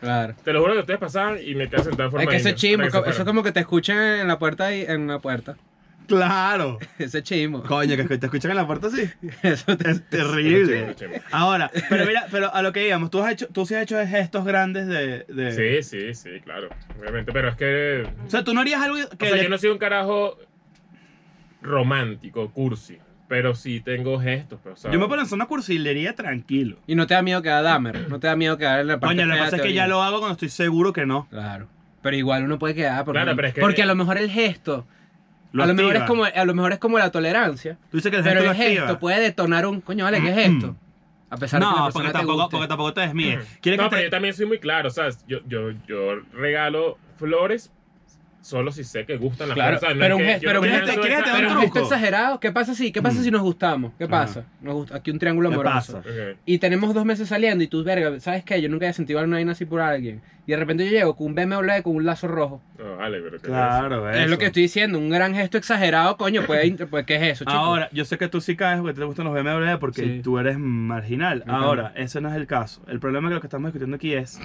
[0.00, 0.34] Claro.
[0.44, 2.56] Te lo juro que ustedes pasaban y me quedé sentado en forma Es que ese
[2.56, 5.56] se eso es como que te escuchan en la puerta y en la puerta.
[6.08, 6.78] Claro.
[6.98, 7.62] Ese chimo.
[7.62, 9.08] Coño, que te escuchan en la puerta así.
[9.42, 10.94] Eso te- Es terrible.
[10.96, 11.24] Chimo, chimo.
[11.30, 13.96] Ahora, pero mira, pero a lo que íbamos, tú has hecho, tú sí has hecho
[14.06, 15.24] gestos grandes de.
[15.28, 16.68] de- Sí, sí, sí, claro.
[17.00, 18.08] Obviamente, pero es que.
[18.26, 19.26] O sea, tú no harías algo que.
[19.26, 20.38] o sea, le- yo no soy un carajo
[21.62, 22.98] romántico, cursi.
[23.28, 24.58] Pero sí tengo gestos.
[24.64, 26.78] Pero, sea, Yo me puedo lanzar una cursilería tranquilo.
[26.86, 29.16] Y no te da miedo quedar Dahmer, no te da miedo quedar en la parte
[29.16, 31.28] Coño, lo que pasa es que ya lo hago cuando estoy seguro que no.
[31.28, 31.68] Claro.
[32.00, 34.30] Pero igual uno puede quedar porque, Claro, pero es que- porque a lo mejor el
[34.30, 34.86] gesto,
[35.52, 38.10] Lo a lo mejor es como a lo mejor es como la tolerancia, Tú dices
[38.10, 38.86] que el pero gesto el activa.
[38.86, 40.76] gesto puede detonar un coño, vale, ¿qué es esto?
[41.30, 42.50] A pesar de que la porque te tampoco, guste.
[42.56, 43.58] porque tampoco te desmíes.
[43.60, 45.24] ¿Quieres No, que pero te- yo también soy muy claro, ¿sabes?
[45.26, 47.70] Yo, yo, yo regalo flores
[48.48, 49.78] solo si sé que gustan las Claro.
[49.78, 49.96] ¿sabes?
[49.96, 53.20] No pero es un que pero no un gesto- exagerado, ¿qué pasa si, qué pasa
[53.20, 53.24] Mm.
[53.24, 53.92] si nos gustamos?
[53.98, 54.44] ¿Qué pasa?
[54.62, 55.94] Nos gusta, aquí un triángulo ¿Qué amoroso.
[55.94, 55.98] pasa?
[55.98, 56.38] Ok.
[56.46, 58.60] Y tenemos dos meses saliendo y tú, verga, ¿sabes qué?
[58.62, 60.22] Yo nunca había sentido una vaina así por alguien.
[60.46, 62.62] Y de repente yo llego con un BMW con un lazo rojo.
[62.98, 66.70] Vale, pero ¿qué Claro, Es lo que estoy diciendo, un gran gesto exagerado, coño, puede,
[66.86, 67.54] pues, ¿qué es eso, chico?
[67.54, 70.20] Ahora, yo sé que tú sí caes porque te gustan los BMW porque Sí.
[70.24, 71.44] tú eres marginal.
[71.46, 72.80] Ahora, ese no es el caso.
[72.88, 74.40] El problema que lo que estamos discutiendo aquí es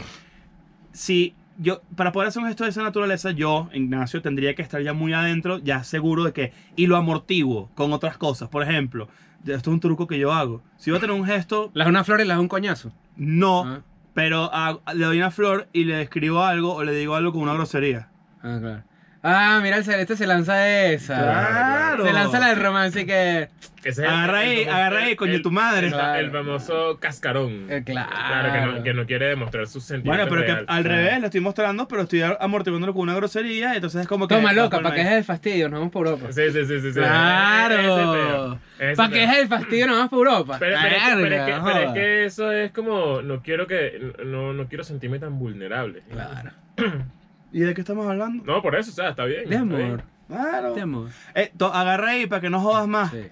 [0.92, 4.82] si yo, para poder hacer un gesto de esa naturaleza, yo, Ignacio, tendría que estar
[4.82, 8.50] ya muy adentro, ya seguro de que, y lo amortiguo con otras cosas.
[8.50, 9.08] Por ejemplo,
[9.46, 10.62] esto es un truco que yo hago.
[10.78, 12.92] Si voy a tener un gesto, Las una flor y las un coñazo.
[13.18, 13.80] no, Ah,
[14.13, 17.42] pero a- le doy una flor y le escribo algo o le digo algo con
[17.42, 18.10] una grosería.
[18.42, 18.84] ah, claro.
[19.26, 21.16] Ah, mira, el celeste se lanza esa.
[21.18, 22.06] Claro.
[22.06, 23.48] Se lanza la del romance que.
[23.86, 25.88] Es el- Agarra el ahí, famoso- agarra ahí, coño, el- tu madre.
[25.88, 26.20] El, Claro.
[26.20, 27.68] el famoso cascarón.
[27.70, 28.52] Eh, claro.
[28.54, 30.30] que no, que no quiere demostrar sus Bueno, sentimientos.
[30.30, 30.66] pero que reales.
[30.70, 30.98] al Claro.
[30.98, 34.36] revés, lo estoy mostrando, pero estoy amortiguándolo con una grosería, entonces es como que...
[34.36, 36.32] Toma loca, para que es el fastidio, nos vamos por Europa.
[36.32, 36.94] Sí, sí, sí, sí.
[36.94, 37.00] sí.
[37.00, 38.60] Claro.
[38.96, 39.32] ¿Para qué peo.
[39.32, 39.88] es el fastidio?
[39.88, 40.58] Nos vamos por Europa.
[40.60, 43.68] Pero, pero es que, pero es que- pero es que eso es como, no quiero
[43.68, 46.04] que, no, no quiero sentirme tan vulnerable.
[46.12, 46.52] Claro.
[47.54, 48.44] ¿Y de qué estamos hablando?
[48.44, 49.48] No, por eso, o sea, está bien.
[49.48, 49.82] De está bien.
[49.88, 50.04] amor.
[50.28, 50.74] Claro.
[50.74, 51.10] De amor.
[51.36, 53.12] Eh, to- agarra ahí para que no jodas más.
[53.12, 53.28] Sí.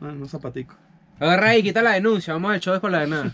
[0.00, 0.76] No, no zapatico.
[1.20, 2.32] Agarra ahí, quita la denuncia.
[2.32, 3.32] Vamos al show de con la de nada.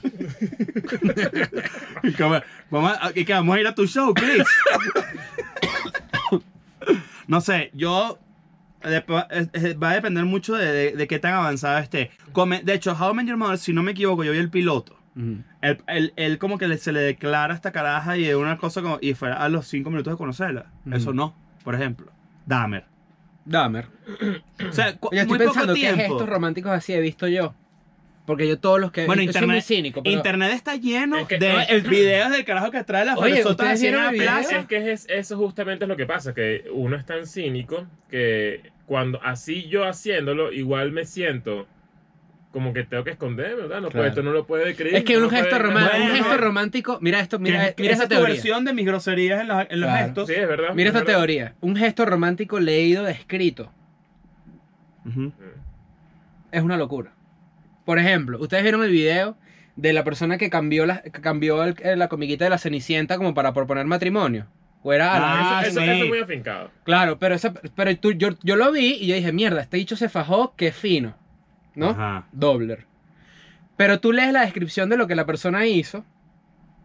[2.02, 4.44] Y que va- Vamos a, y que vamos a ir a tu show, Chris.
[7.26, 8.18] no sé, yo...
[8.82, 12.10] después- es- es- va a depender mucho de, de- de qué tan avanzado esté.
[12.32, 14.50] Come- de hecho, How I Met Your Mother, si no me equivoco, yo vi el
[14.50, 14.96] piloto.
[15.16, 15.42] Ujú.
[15.62, 18.98] Él, él- él como que se le declara esta caraja y de una cosa como...
[19.00, 20.66] Y fue a los cinco minutos de conocerla.
[20.92, 22.10] Eso no, por ejemplo.
[22.46, 22.84] Dahmer.
[23.44, 23.86] Dahmer.
[24.68, 25.98] O sea, cu- Yo estoy muy poco pensando tiempo.
[26.00, 27.54] gestos románticos así he visto yo.
[28.26, 31.16] Porque yo todos los que Bueno, yo soy muy internet, cínico, pero internet está lleno
[31.16, 33.86] Es que- de no, el- videos del carajo que trae las Oye, floresotas ¿ustedes así
[33.86, 34.58] en vieron la plaza.
[34.60, 38.70] Es que es, eso justamente es lo que pasa, que uno es tan cínico que
[38.86, 41.66] cuando así yo haciéndolo, igual me siento
[42.52, 43.76] como que tengo que esconderme, ¿verdad?
[43.80, 43.92] No Claro.
[43.92, 44.96] puede, esto no lo puede creer.
[44.96, 46.38] es que un gesto, romántico, Bueno, un gesto no.
[46.40, 48.34] romántico, mira esto, Que mira, es- mira esa esta es tu teoría.
[48.34, 50.04] versión de mis groserías en, los- en los Claro.
[50.06, 50.28] gestos.
[50.28, 50.68] Sí, es verdad.
[50.74, 51.18] Mira es esta verdad.
[51.20, 51.54] teoría.
[51.60, 53.70] Un gesto romántico leído, escrito,
[55.06, 55.32] Ujú.
[56.52, 57.12] es una locura.
[57.84, 59.36] Por ejemplo, ustedes vieron el video
[59.76, 63.16] de la persona que cambió la, que cambió el- eh, la comiquita de la Cenicienta
[63.16, 64.46] como para proponer matrimonio.
[64.82, 65.10] O era.
[65.12, 65.90] Ah, Eso, eso- sí.
[65.90, 66.70] eso es muy afincado.
[66.84, 69.94] Claro, pero, esa, pero tú, yo, yo lo vi y yo dije, mierda, este dicho
[69.94, 71.14] se fajó, qué fino.
[71.80, 71.90] ¿No?
[71.90, 72.26] Ajá.
[72.32, 72.86] Dobler.
[73.76, 76.04] Pero tú lees la descripción de lo que la persona hizo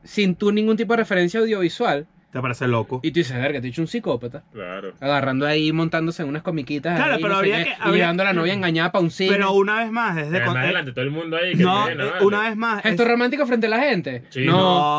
[0.04, 3.00] sin tú ningún tipo de referencia audiovisual Te parece loco.
[3.04, 4.44] y tú dices, verga, te he dicho un psicópata.
[4.54, 4.94] Claro.
[5.02, 6.96] Agarrando ahí, montándose en unas comiquitas.
[6.96, 9.04] Claro, ahí, pero no habría qué, que- Y habría- llevando a la novia engañada para
[9.04, 9.32] un cine.
[9.32, 11.56] Pero una vez más, desde Además, con- eh, delante de todo el mundo ahí.
[11.56, 12.12] Que No, eh, vale.
[12.26, 12.84] una vez más.
[12.84, 14.24] ¿Gesto es- romántico frente a la gente?
[14.30, 14.52] Sí, no.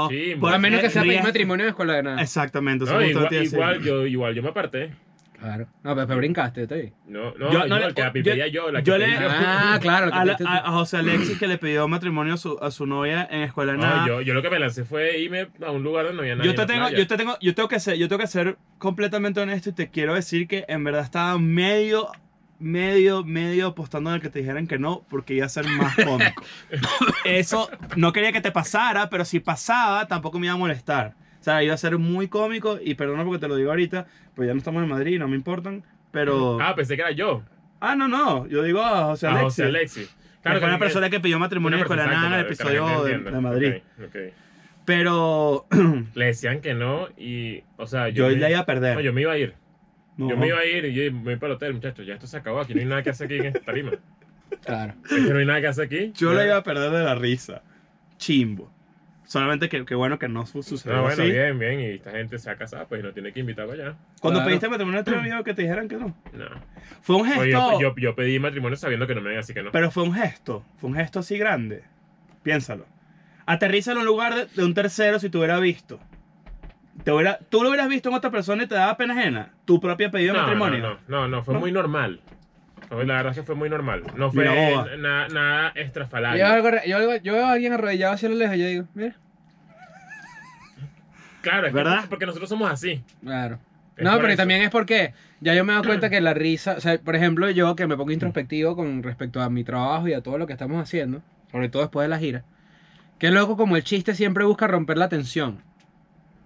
[0.05, 2.21] no, Sí, por- A menos que sea pedir matrimonio en escuela de nada.
[2.23, 2.85] Exactamente.
[2.85, 4.91] eso No, igual, igual, yo, igual yo me aparté.
[5.47, 5.69] Claro.
[5.85, 6.93] No, pero, pero brincaste, yo te vi.
[7.07, 9.07] No, no, Yo- no le- el que la yo- pedía yo, la que yo pedí
[9.13, 9.29] le- yo.
[9.31, 10.13] Ah, claro.
[10.13, 13.73] A, la- José Alexis que le pidió matrimonio a su, a su novia en escuela
[13.73, 14.01] de nada.
[14.01, 16.35] No, yo, yo lo que me lancé fue irme a un lugar donde no había
[16.35, 16.51] nadie.
[16.51, 16.99] Yo te tengo, playa.
[16.99, 19.89] yo te tengo, yo tengo que ser, yo tengo que ser completamente honesto y te
[19.89, 22.09] quiero decir que en verdad estaba medio,
[22.59, 25.95] medio, medio apostando en el que te dijeran que no, porque iba a ser más
[26.05, 26.43] cómico.
[27.25, 31.15] Eso no quería que te pasara, pero si pasaba, tampoco me iba a molestar.
[31.47, 34.05] O sea, iba a ser muy cómico y perdona porque te lo digo ahorita,
[34.35, 36.59] pues ya no estamos en Madrid, no me importan, pero...
[36.61, 37.45] Ah, pensé que era yo.
[37.79, 39.45] Ah, no, no, yo digo a José a Alexis.
[39.45, 40.17] José Alexis.
[40.43, 43.19] que fue una persona que pidió matrimonio de persona nada en el episodio la de,
[43.19, 43.41] de.
[43.41, 43.75] Madrid.
[43.97, 44.17] Ok, ok.
[44.85, 45.67] Pero
[46.17, 48.97] Le decían que no y, o sea, yo me, ya iba a perder.
[48.97, 49.55] no, yo me iba a ir.
[50.17, 50.29] No.
[50.29, 52.05] Yo me iba a ir y yo me voy para el hotel, muchachos.
[52.05, 52.59] Ya esto se acabó.
[52.59, 53.93] Aquí no hay nada que hacer aquí en esta tarima.
[54.65, 54.95] Claro.
[55.05, 56.11] Es que no hay nada que hacer aquí.
[56.17, 56.39] Yo Ya.
[56.39, 57.63] la iba a perder de la risa.
[58.19, 58.73] Chimbo.
[59.27, 61.31] Solamente que, que bueno que no su- sucedió No, bueno, así.
[61.33, 61.81] bien, bien.
[61.81, 63.97] Y esta gente se ha casado, pues no tiene que invitar para allá.
[64.21, 64.49] Cuando Claro.
[64.49, 66.17] pediste matrimonio, te había que te dijeran que no.
[66.33, 66.45] No.
[67.03, 67.41] Fue un gesto.
[67.41, 69.73] Oye, yo, yo, yo pedí matrimonio sabiendo que no me iban así que no.
[69.73, 70.65] Pero fue un gesto.
[70.77, 71.83] Fue un gesto así grande.
[72.45, 72.87] Piénsalo.
[73.47, 75.99] Aterriza en un lugar de, de un tercero si te hubiera visto.
[77.05, 79.51] Te hubiera, tú lo hubieras visto en otra persona y te daba pena ajena.
[79.65, 80.79] Tu propia pedido de no, matrimonio.
[80.81, 81.61] No, no, no, no, fue ¿No?
[81.61, 82.21] muy normal.
[82.89, 84.03] Fue- La verdad es que fue muy normal.
[84.17, 86.47] No fue Mira, nada Yo, estrafalario.
[86.47, 89.17] algo- yo, veo- yo veo a alguien arrodillado hacia lo lejos y yo digo, mira.
[91.43, 92.05] Claro, es que ¿Verdad?
[92.09, 93.03] porque nosotros somos así.
[93.23, 93.59] Claro.
[93.97, 94.37] Es No, pero eso.
[94.37, 97.17] también es porque ya yo me he dado cuenta que la risa, o sea, por
[97.17, 100.47] ejemplo, yo que me pongo introspectivo con respecto a mi trabajo y a todo lo
[100.47, 102.45] que estamos haciendo, sobre todo después de la gira,
[103.19, 105.63] que loco como el chiste siempre busca romper la tensión.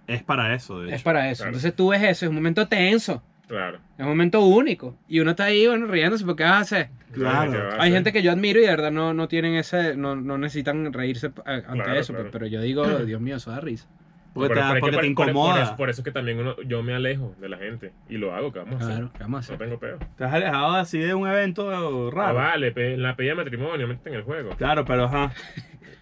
[0.07, 1.03] Es para eso, de Es hecho.
[1.03, 1.39] para eso.
[1.43, 1.49] Claro.
[1.49, 3.79] Entonces tú ves eso, es un momento tenso, Claro.
[3.97, 4.97] es un momento único.
[5.09, 6.89] Y uno está ahí, bueno, riéndose porque vas a hacer.
[7.11, 7.51] Claro.
[7.51, 9.97] ¿qué va a Hay gente que yo admiro y de verdad no, no tienen ese,
[9.97, 12.29] no, no necesitan reírse ante Claro, eso, claro.
[12.31, 13.89] pero yo digo, Dios mío, eso da risa.
[14.33, 15.63] Porque, Por- te, da- por- es que porque por- por- por incomoda.
[15.63, 17.91] eso- Por, eso es que también uno, yo me alejo de la gente.
[18.09, 18.95] Y lo hago, ¿qué vamos a hacer?
[18.95, 19.99] Claro, ¿qué vamos a No tengo peo.
[20.17, 22.35] Te has alejado así de un evento Ah, raro.
[22.35, 24.51] vale, pe- la pedida de matrimonio, métete en el juego.
[24.55, 25.31] Claro, pero ajá.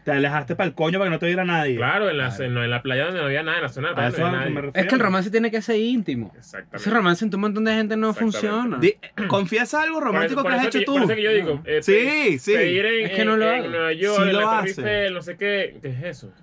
[0.05, 1.75] Te alejaste para el coño para que no te viera nadie.
[1.75, 2.43] Claro, en la, Claro.
[2.45, 4.45] en, en la playa donde no había nada, en la zona no había que nadie.
[4.55, 4.71] refiero.
[4.73, 6.31] Es que el romance tiene que ser íntimo.
[6.37, 6.77] Exactamente.
[6.77, 8.77] Ese romance entre un montón de gente no funciona.
[8.79, 8.95] Di-
[9.27, 10.93] confiesa algo Por eso- romántico por que has hecho tú.
[10.93, 12.53] Por eso que yo digo, eh, Sí, pe- sí.
[12.53, 13.69] pedir en, Es que no en- lo en hago.
[13.69, 14.81] Nueva York, Sí en lo la Torre hace.
[14.81, 15.77] Eiffel, no sé qué.
[15.81, 16.33] ¿Qué es eso?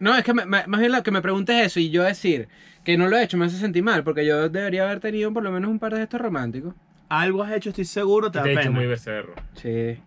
[0.00, 2.02] No, es que me- me- más bien lo que me preguntes es eso y yo
[2.04, 2.48] decir
[2.84, 5.42] que no lo he hecho me hace sentir mal porque yo debería haber tenido por
[5.42, 6.74] lo menos un par de gestos románticos.
[7.08, 8.70] Algo has hecho, estoy seguro, te Te da he hecho pena.
[8.72, 9.34] muy becerro.
[9.54, 9.98] Sí.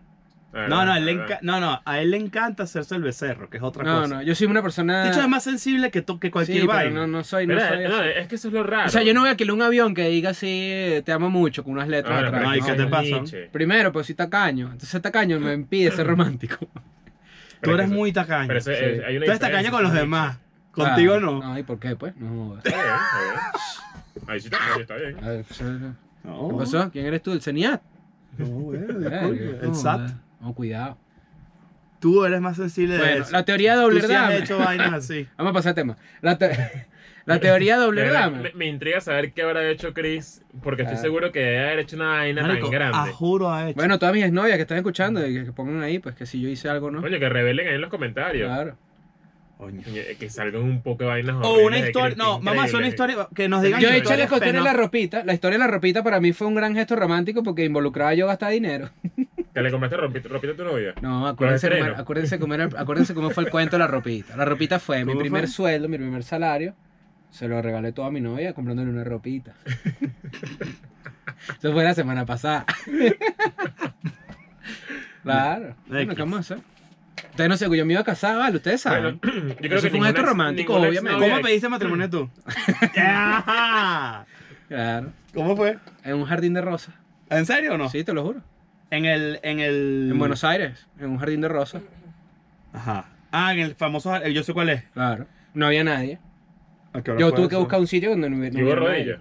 [0.52, 3.48] No, no, a él le enca- no, no, a él le encanta hacerse el becerro,
[3.48, 4.16] que es otra No, cosa.
[4.16, 5.04] no, yo soy una persona...
[5.04, 7.00] De hecho, es más sensible que, to- que sí, cualquier pero vaina.
[7.00, 8.08] no, no soy, no Mira, soy no, así.
[8.16, 8.86] es que eso es lo raro.
[8.86, 11.64] O sea, yo no voy a alquilar un avión que diga así, te amo mucho,
[11.64, 12.40] con unas letras Ah, no, atrás.
[12.42, 13.02] pero No, ¿y qué te es pasa?
[13.02, 13.48] Nietzsche.
[13.50, 14.66] Primero, pues soy tacaño.
[14.72, 16.68] Entonces tacaño me impide ser romántico.
[17.62, 18.48] Tú eres muy tacaño.
[18.48, 18.76] Pero eso, Sí.
[18.78, 20.36] es- hay una Tú eres tacaño con los demás.
[20.72, 21.58] Contigo Ah, no.
[21.58, 21.94] ¿y por qué?
[21.96, 22.56] Pues no.
[22.58, 24.28] Está bien, está bien.
[24.28, 25.16] Ahí sí está, ahí está bien.
[25.24, 26.90] A ver, pues, ¿Qué No, pasó?
[26.90, 27.32] ¿Quién eres tú?
[27.32, 27.82] ¿El CENIAT?
[28.38, 29.58] No, disculpe.
[29.62, 30.12] El SAT.
[30.40, 30.96] No, cuidado.
[32.02, 33.32] Tú eres más sensible de Bueno, eso.
[33.32, 35.26] la teoría de Tú sí has hecho vainas así.
[35.38, 35.96] Vamos a pasar al tema.
[36.20, 36.50] La, te-
[37.24, 38.42] la teoría de De verdad, Dobler-Dahmer.
[38.42, 41.00] me, me intriga saber qué habrá hecho Chris, porque estoy Ah.
[41.00, 43.12] seguro que debe haber hecho una vaina Marico, tan a grande.
[43.12, 43.76] juro ha hecho.
[43.76, 46.40] Bueno, todas mis exnovias que están escuchando y que, que pongan ahí, pues que si
[46.40, 47.00] yo hice algo, ¿no?
[47.00, 48.48] Coño, que revelen ahí en los comentarios.
[48.48, 48.76] Claro.
[49.58, 49.80] Coño,
[50.18, 52.16] Que salgan un poco de vainas O una de historia.
[52.16, 52.88] No, vamos a hacer una increíbles.
[53.14, 55.24] historia que nos digan Yo he hecho la historias historia de la ropita.
[55.24, 58.26] La historia de la ropita para mí fue un gran gesto romántico porque involucraba yo
[58.26, 58.90] gastar dinero.
[59.54, 60.94] Que le compraste ropita, ropita a tu novia.
[61.02, 62.02] No, acuérdense Con el cómo, estreno.
[62.02, 64.34] acuérdense, cómo era- acuérdense cómo fue el cuento de la ropita.
[64.36, 65.48] La ropita fue mi ¿Cómo primer fue?
[65.52, 66.74] sueldo, mi primer salario.
[67.30, 69.54] Se lo regalé todo a mi novia comprándole una ropita.
[71.58, 72.64] Eso fue la semana pasada.
[75.22, 75.74] claro.
[75.86, 76.14] Bueno.
[76.14, 76.58] ¿qué a hacer?
[77.30, 78.56] Ustedes no sé, yo me iba a casar, ¿vale?
[78.56, 79.18] Ustedes saben.
[79.22, 81.18] Bueno, yo creo Eso que fue un gesto romántico, obviamente.
[81.18, 82.30] ¿Cómo pediste matrimonio tú?
[84.68, 85.12] Claro.
[85.34, 85.78] ¿Cómo fue?
[86.04, 86.94] En un jardín de rosas.
[87.28, 87.88] ¿En serio o no?
[87.90, 88.40] Sí, te lo juro.
[88.92, 90.08] En el, en el.
[90.12, 91.82] En Buenos Aires, en un jardín de rosas.
[92.74, 93.06] Ajá.
[93.30, 94.14] Ah, en el famoso.
[94.16, 94.82] eh, Yo sé cuál es.
[94.92, 95.26] Claro.
[95.54, 96.18] No había nadie.
[96.92, 97.60] ¿A qué hora Yo fue tuve que eso?
[97.60, 98.52] buscar un sitio donde no hubiera.
[98.52, 98.98] No hubo hubiera nadie.
[99.04, 99.20] rodillas.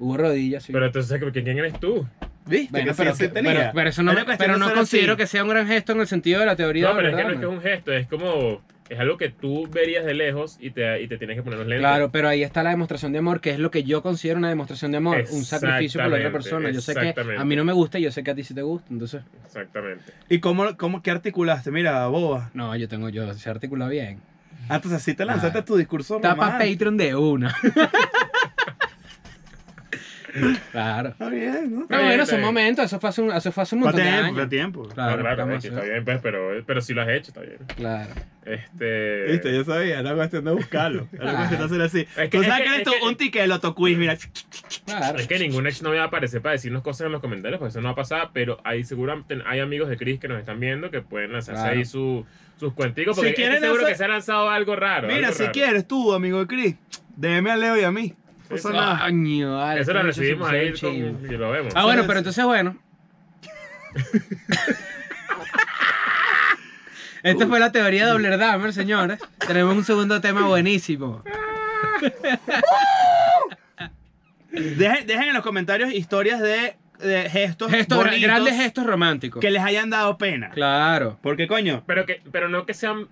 [0.00, 0.72] Hubo rodillas, sí.
[0.72, 2.04] Pero entonces, ¿quién quién eres tú?
[2.46, 2.72] ¿Viste?
[2.72, 3.52] Bueno, que pero, sí, tenía.
[3.52, 5.18] pero- pero eso no, cuestión pero de no ser considero así.
[5.22, 7.30] que sea un gran gesto en el sentido de la teoría No, pero es ¿verdad?
[7.30, 8.62] que no es que es un gesto, es como.
[8.88, 11.68] Es algo que tú verías de lejos y te, y te tienes que poner los
[11.68, 11.80] lentes.
[11.80, 14.48] Claro, pero ahí está la demostración de amor, que es lo que yo considero una
[14.50, 16.70] demostración de amor, un sacrificio por la otra persona.
[16.70, 17.40] Yo sé que exactamente.
[17.40, 19.22] a mí no me gusta y yo sé que a ti sí te gusta, entonces,
[19.46, 20.04] Exactamente.
[20.28, 21.70] ¿Y cómo, cómo, qué articulaste?
[21.70, 22.50] Mira, boba.
[22.54, 24.20] no, yo tengo, yo se articula bien.
[24.68, 25.64] Ah, entonces así te lanzaste Ah.
[25.64, 26.72] tu discurso Tapa romántico.
[26.72, 27.56] Patreon de una.
[30.72, 31.10] Claro.
[31.10, 31.80] Está bien, ¿no?
[31.80, 32.46] No, bien, bueno, son bien.
[32.46, 34.34] momentos, eso fue hace un, eso fue hace un montón de tiempo, años.
[34.36, 34.82] fue tiempo.
[34.84, 37.28] No, Claro, claro, vamos es que está bien, pues, pero, pero si lo has hecho,
[37.28, 37.58] está bien.
[37.76, 38.10] Claro.
[38.44, 39.24] Este.
[39.30, 41.06] Viste, yo sabía, era cuestión de buscarlo.
[41.12, 42.00] Era cuestión de hacer así.
[42.00, 43.98] Es que- Tú es sabes que- que eres es tú, que- un ticket del autoquiz,
[43.98, 44.16] mira.
[44.86, 45.18] Claro.
[45.18, 47.70] Es que ningún ex no va a aparecer para decirnos cosas en los comentarios, porque
[47.70, 50.58] eso no va a pasar, pero hay seguramente hay amigos de Chris que nos están
[50.58, 51.78] viendo que pueden lanzarse Claro.
[51.78, 52.26] ahí su,
[52.58, 55.06] sus cuenticos, Si porque estoy quieren seguro que se ha lanzado algo raro.
[55.08, 55.52] Mira, algo si raro.
[55.52, 56.74] quieres tú, amigo de Chris,
[57.16, 58.14] déjeme a Leo y a mí.
[58.60, 61.72] Vale, Eso lo recibimos ahí con- y lo vemos.
[61.76, 62.76] Ah, bueno, pero entonces bueno.
[67.22, 69.20] Esta fue la teoría de Dobler Dahmer, señores.
[69.46, 71.22] Tenemos un segundo tema buenísimo.
[74.50, 79.40] Dejen, dejen en los comentarios historias de, de gestos, Gestos, bonitos grandes gestos románticos.
[79.40, 80.50] que les hayan dado pena.
[80.50, 81.18] Claro.
[81.22, 83.08] Porque, coño, Pero, que, pero no que sean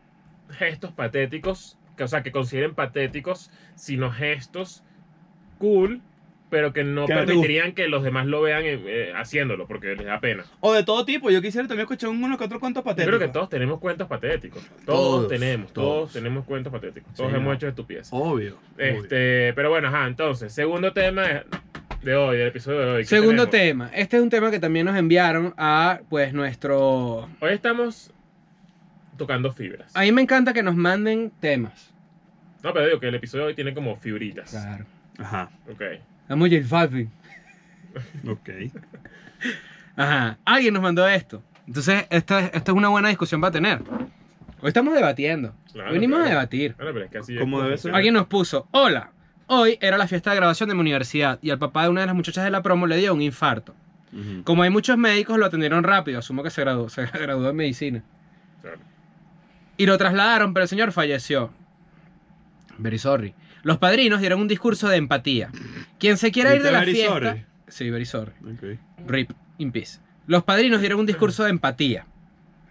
[0.51, 4.83] gestos patéticos, que, o sea, que consideren patéticos, sino gestos
[5.61, 6.01] cool,
[6.51, 9.69] pero que no Que no te permitirían que los demás lo vean eh, eh, haciéndolo,
[9.69, 10.45] porque les da pena.
[10.59, 11.31] o de todo tipo.
[11.31, 13.17] Yo quisiera también escuchar uno que otro cuento Yo patético.
[13.17, 14.61] creo que todos tenemos cuentos patéticos.
[14.85, 15.87] Todos, Todos, tenemos, todos.
[15.89, 16.13] todos.
[16.13, 17.15] tenemos cuentos patéticos.
[17.15, 17.53] Todos Sí, hemos no.
[17.55, 18.09] hecho estupideces.
[18.13, 18.57] Obvio.
[18.75, 18.79] obvio.
[18.79, 21.45] Este, pero bueno, ajá, entonces, segundo tema
[22.03, 23.03] de hoy, del episodio de hoy.
[23.03, 23.91] ¿qué Segundo tenemos?
[23.91, 24.01] tema.
[24.01, 27.29] Este es un tema que también nos enviaron a pues nuestro...
[27.41, 28.11] Hoy estamos
[29.17, 29.95] tocando fibras.
[29.95, 31.93] A mí me encanta que nos manden temas.
[32.65, 34.51] No, pero digo que el episodio de hoy tiene como fibritas.
[34.51, 34.85] Claro.
[35.21, 35.51] Ajá.
[35.71, 35.83] Ok.
[36.23, 37.11] Estamos J Balvin.
[38.29, 38.49] Ok.
[39.97, 40.39] Ajá.
[40.45, 41.43] Alguien nos mandó esto.
[41.67, 43.83] Entonces, esta, esta es una buena discusión para tener.
[44.61, 45.55] Hoy estamos debatiendo.
[45.73, 46.27] Claro, Venimos claro.
[46.27, 46.75] a debatir.
[46.77, 47.95] Bueno, pero es que así es como debe ser.
[47.95, 49.11] Alguien nos puso, hola,
[49.47, 52.07] hoy era la fiesta de graduación de mi universidad y al papá de una de
[52.07, 53.75] las muchachas de la promo le dio un infarto.
[54.13, 54.43] Ujú.
[54.45, 58.03] Como hay muchos médicos, lo atendieron rápido, asumo que se graduó, se graduó en medicina.
[58.61, 58.79] Claro.
[59.77, 61.51] Y lo trasladaron, pero el señor falleció.
[62.79, 63.35] Very sorry.
[63.63, 65.51] Los padrinos dieron un discurso de empatía.
[65.99, 67.47] Quien se quiera ir de ¿Viste la fiesta...
[67.69, 68.33] Sí, very sorry.
[68.43, 68.79] Ok.
[69.07, 70.01] Rip in peace.
[70.27, 72.07] Los padrinos dieron un discurso de empatía.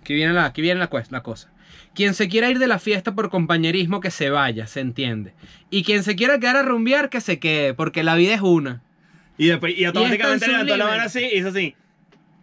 [0.01, 1.51] Aquí viene la, aquí viene la, la cosa.
[1.93, 5.33] Quien se quiera ir de la fiesta por compañerismo, que se vaya, se entiende.
[5.69, 8.81] Y quien se quiera quedar a rumbear, que se quede, porque la vida es una.
[9.37, 11.75] Y, después, y automáticamente Y levantó la mano así y hizo así.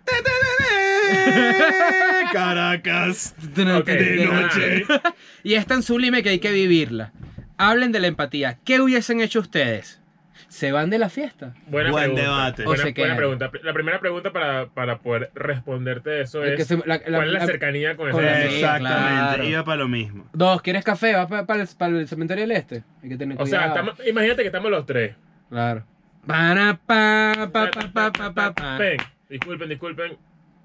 [2.32, 3.34] Caracas.
[3.38, 4.84] Ok, De noche.
[5.44, 7.12] Y es tan sublime que hay que vivirla.
[7.58, 8.58] Hablen de la empatía.
[8.64, 10.02] ¿Qué hubiesen hecho ustedes?
[10.48, 11.54] ¿Se van de la fiesta?
[11.66, 12.22] Buena Buen pregunta.
[12.22, 12.64] debate.
[12.64, 13.16] Buena, buena quedan.
[13.16, 13.50] pregunta.
[13.62, 17.26] La primera pregunta para, para poder responderte eso El que es: se- la- la- ¿cuál
[17.28, 18.56] es la, la- cercanía con con esa la- persona?
[18.56, 19.34] Exactamente.
[19.34, 19.44] claro.
[19.44, 20.28] Iba para lo mismo.
[20.32, 21.14] Dos, ¿quieres café?
[21.14, 22.84] ¿Vas para el, para el cementerio del este?
[23.02, 23.80] Hay que tener O sea, cuidado.
[23.88, 25.16] estamos- imagínate que estamos los tres.
[25.48, 25.84] Claro.
[26.26, 28.78] Para, pa, pa, pa, pa, pa, pa, pa.
[28.78, 30.16] Ven, disculpen, disculpen.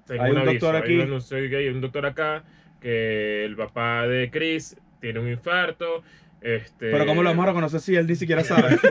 [0.06, 0.94] Tengo Hay un doctor Hay aquí.
[0.96, 2.44] un anuncio que hay un doctor acá
[2.80, 6.02] que el papá de Chris tiene un infarto.
[6.42, 8.76] Este, Pero ¿cómo lo vamos a reconocer si él ni siquiera sabe?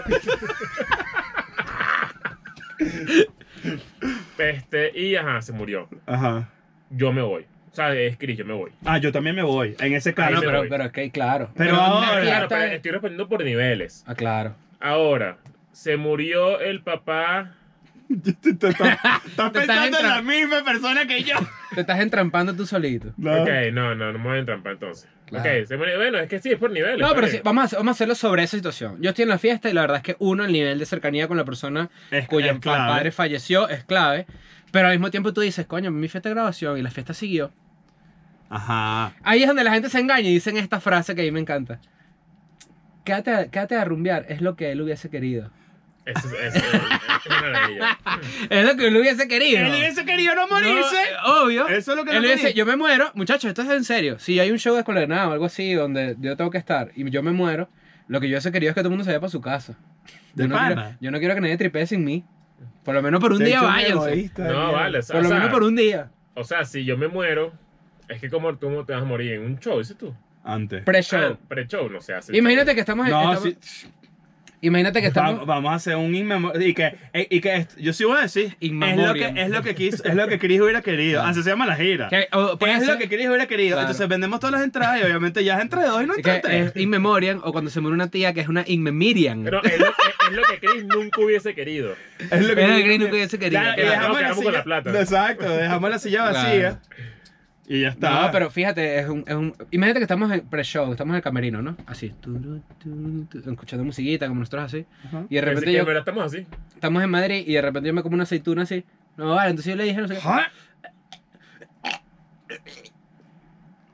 [4.37, 5.87] Este, y ajá, se murió.
[6.05, 6.49] Ajá.
[6.89, 7.45] Yo me voy.
[7.71, 8.71] O sea, es Chris, yo me voy.
[8.83, 9.75] Ah, yo también me voy.
[9.79, 10.41] En ese Ahí caso.
[10.41, 11.49] Me pero, pero es que claro.
[11.55, 14.03] Pero una ahora- Claro, pero es- estoy respondiendo por niveles.
[14.07, 14.55] Ah, claro.
[14.79, 15.37] Ahora,
[15.71, 17.55] se murió el papá.
[18.23, 21.35] Te- te- te- Estás Te pensando en la misma persona que yo.
[21.73, 23.13] Te estás entrampando tú solito.
[23.17, 23.41] No.
[23.43, 25.07] Ok, no, no, no me voy a entrampar entonces.
[25.25, 25.49] Claro.
[25.61, 25.75] Ok, se.
[25.77, 26.99] Bueno, es que sí, es por niveles.
[26.99, 28.97] No, pero sí, vamos a, hacer- vamos a hacerlo sobre esa situación.
[29.01, 31.27] Yo estoy en la fiesta y la verdad es que uno, el nivel de cercanía
[31.27, 32.91] con la persona Es, cuyo es clave.
[32.91, 34.25] padre falleció es clave.
[34.71, 37.51] Pero al mismo tiempo tú dices, coño, mi fiesta de grabación y la fiesta siguió.
[38.49, 39.13] Ajá.
[39.23, 41.39] Ahí es donde la gente se engaña y dicen esta frase que a mí me
[41.39, 41.79] encanta.
[43.05, 45.49] Quédate a, quédate a rumbear, es lo que él hubiese querido.
[46.05, 46.65] Eso es, eso
[48.49, 49.59] es- lo que él hubiese querido.
[49.65, 50.95] Él hubiese querido no No, morirse.
[50.95, 51.67] eh, obvio.
[51.67, 54.17] Eso es lo que Él no hubiese, yo me muero, muchachos, esto es en serio.
[54.19, 56.57] Si hay un show de escuela de nada o algo así donde yo tengo que
[56.57, 57.69] estar y yo me muero,
[58.07, 59.77] lo que yo hubiese querido es que todo el mundo se vaya para su casa.
[60.33, 60.73] De yo, no pana.
[60.75, 62.23] quiero, yo no quiero que nadie tripee sin mí.
[62.83, 63.91] Por lo menos por un he día váyanse.
[64.09, 64.99] egoísta, No, vale.
[64.99, 66.09] O sea, Por lo o sea, menos por un día.
[66.33, 67.53] o sea, si yo me muero,
[68.07, 70.13] es que como tú te vas a morir en un show, dices tú.
[70.43, 70.83] Antes.
[70.83, 71.33] Pre-show.
[71.33, 72.35] Ah, pre-show no se hace.
[72.35, 73.11] Imagínate que estamos en.
[73.11, 73.87] No, estamos- sí.
[74.63, 75.45] Imagínate que Va- estamos.
[75.47, 76.61] vamos a hacer un inmemorial.
[76.63, 78.55] Y que, eh, y que yo sí voy a decir.
[78.59, 79.37] Es lo que, memoriam.
[79.37, 81.19] es lo que quiso, es lo que Chris hubiera querido.
[81.21, 81.29] Claro.
[81.31, 82.09] Así se llama la gira.
[82.09, 83.69] que- o puede es ser lo que Chris hubiera querido.
[83.75, 83.81] Claro.
[83.81, 86.67] Entonces vendemos todas las entradas y obviamente ya es entre dos y no entre tres.
[86.67, 89.43] es in memoriam o cuando se muere una tía que es una in memoriam.
[89.43, 89.93] Pero es lo, es,
[90.29, 91.95] es lo que Chris nunca hubiese querido.
[92.19, 93.61] Es lo que Chris nunca hubiese querido.
[93.63, 94.99] Claro, y dejamos no, la con la plata.
[95.01, 96.77] Exacto, dejamos la silla Claro.
[97.73, 98.25] Y ya está.
[98.25, 101.21] No, pero fíjate, es un, es un- Imagínate que estamos en pre-show, estamos en el
[101.21, 101.77] camerino, ¿no?
[101.85, 102.09] Así.
[102.19, 102.61] tu-
[103.49, 104.85] escuchando musiquita, como nosotros así.
[105.29, 105.79] Y de repente que yo.
[105.79, 106.45] en verdad estamos así.
[106.75, 108.83] Estamos en Madrid y de repente yo me como una aceituna así.
[109.15, 110.19] No, vale, entonces yo le dije, no sé qué.
[110.19, 110.51] Ajá.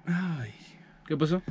[0.08, 0.54] Ay.
[1.08, 1.42] ¿Qué pasó?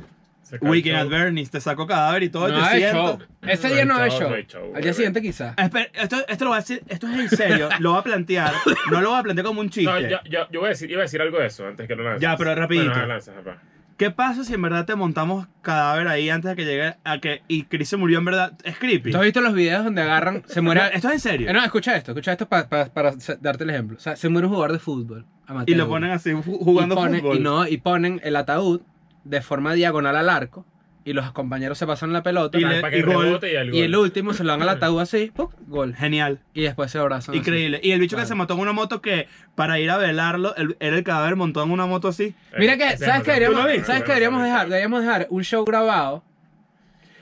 [0.61, 1.07] Weekend at.
[1.07, 3.17] Bernie's, te saco cadáver y todo, No hay siento.
[3.17, 3.27] show.
[3.41, 4.31] Ese día no hay show,
[4.75, 5.53] Al día siguiente quizás.
[5.57, 8.53] Espera, esto, esto lo voy a decir, esto es en serio, lo voy a plantear,
[8.91, 9.91] no lo voy a plantear como un chiste.
[9.91, 11.95] No, yo, yo, yo voy a decir, iba a decir algo de eso antes que
[11.95, 12.21] lo lances.
[12.21, 12.89] Ya, pero rapidito.
[12.91, 13.61] Bueno, lanzas, papá.
[13.97, 17.41] ¿Qué pasa si en verdad te montamos cadáver ahí antes de que llegue a que
[17.47, 18.53] y Chris se murió en verdad?
[18.63, 19.09] Es creepy.
[19.11, 20.81] ¿Tú has visto los videos donde agarran, se muere...
[20.81, 21.49] No, esto es en serio.
[21.49, 23.97] Eh, no, escucha esto, escucha esto pa- pa- para darte el ejemplo.
[23.97, 25.25] O sea, se muere un jugador de fútbol.
[25.47, 27.37] amateur, y lo ponen así ju- jugando y ponen, fútbol.
[27.37, 28.81] Y, no, y ponen el ataúd
[29.29, 30.65] de forma diagonal al arco
[31.03, 33.23] y los compañeros se pasan la pelota Y y, le- para que gol.
[33.25, 33.79] rebote y el gol.
[33.81, 35.47] el último se lo dan al ataúd así, ¡pum!
[35.67, 35.95] gol.
[35.95, 36.39] Genial.
[36.53, 37.31] Y después se abrazan.
[37.33, 37.39] así.
[37.39, 37.79] Increíble.
[37.81, 40.75] Y el bicho que se mató en una moto que para ir a velarlo, el-
[40.81, 42.35] era el cadáver montado en una moto así.
[42.57, 43.85] Mira Eh, que, ese ¿sabes qué deberíamos.
[43.85, 44.67] ¿sabes qué deberíamos dejar?
[44.67, 46.23] Deberíamos dejar un show grabado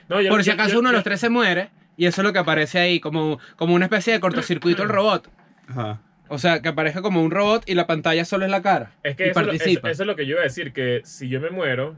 [0.10, 2.26] No, yo- por si acaso yo- uno de los tres se muere y eso es
[2.26, 5.30] lo que aparece ahí, como, como una especie de cortocircuito el robot.
[5.68, 6.02] Ajá.
[6.28, 8.92] O sea, que aparezca como un robot y la pantalla solo es la cara.
[9.04, 9.92] Es que y eso, es lo- eso- participa.
[9.92, 11.96] eso es lo que yo iba a decir, que si yo me muero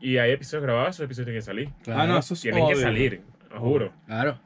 [0.00, 1.68] y hay episodios grabados, esos episodios tienen que salir.
[1.82, 3.92] Claro, Ah, no, eso es Tienen que salir, lo juro.
[4.06, 4.38] Claro.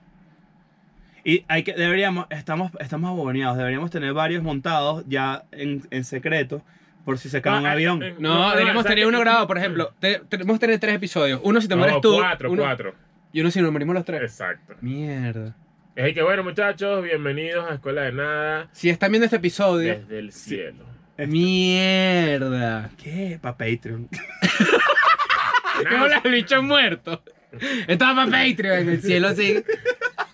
[1.25, 6.63] Y hay que, deberíamos, estamos, estamos aboneados, deberíamos tener varios montados ya en, en secreto
[7.05, 8.03] por si se cae un Ah, avión.
[8.03, 9.93] eh, No, deberíamos ¿sabes tener uno grabado, por ejemplo.
[9.99, 11.41] te- tenemos que tener tres episodios.
[11.45, 12.15] Uno si te No, mueres tú.
[12.17, 12.95] cuatro, uno- cuatro.
[13.33, 14.23] Y uno si nos morimos los tres.
[14.23, 14.75] Exacto.
[14.81, 15.55] Mierda.
[15.97, 19.95] Es ahí que bueno, muchachos, bienvenidos a Escuela de Nada Si están viendo este episodio.
[19.99, 20.85] desde el cielo.
[21.19, 22.91] Mierda.
[22.97, 23.39] ¿Qué?
[23.43, 24.09] Para Patreon.
[25.89, 27.23] ¿Qué hola, el bicho muerto?
[27.87, 29.63] Estaba para Patreon en el cielo así.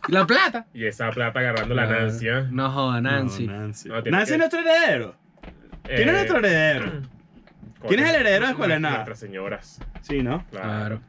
[0.08, 0.66] La plata.
[0.72, 2.28] Y esa plata agarrando la Nancy.
[2.28, 2.44] ¿eh?
[2.50, 3.46] No joda, Nancy.
[3.46, 3.88] No, Nancy.
[3.88, 5.16] No, tiene Nancy que- es nuestro heredero.
[5.82, 6.92] ¿Quién es Eh, nuestro heredero?
[7.88, 8.94] ¿Quién es el heredero de Escuela de Nada?
[8.96, 9.80] Nuestras señoras.
[10.02, 10.44] Sí, ¿no?
[10.50, 11.00] Claro.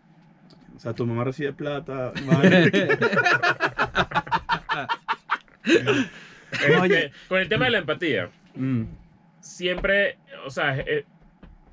[0.76, 2.14] O sea, tu mamá recibe plata.
[2.26, 2.72] madre.
[6.82, 7.06] Oye.
[7.06, 8.86] Este, con el tema de la empatía, Mm.
[9.40, 11.06] siempre, o sea, es,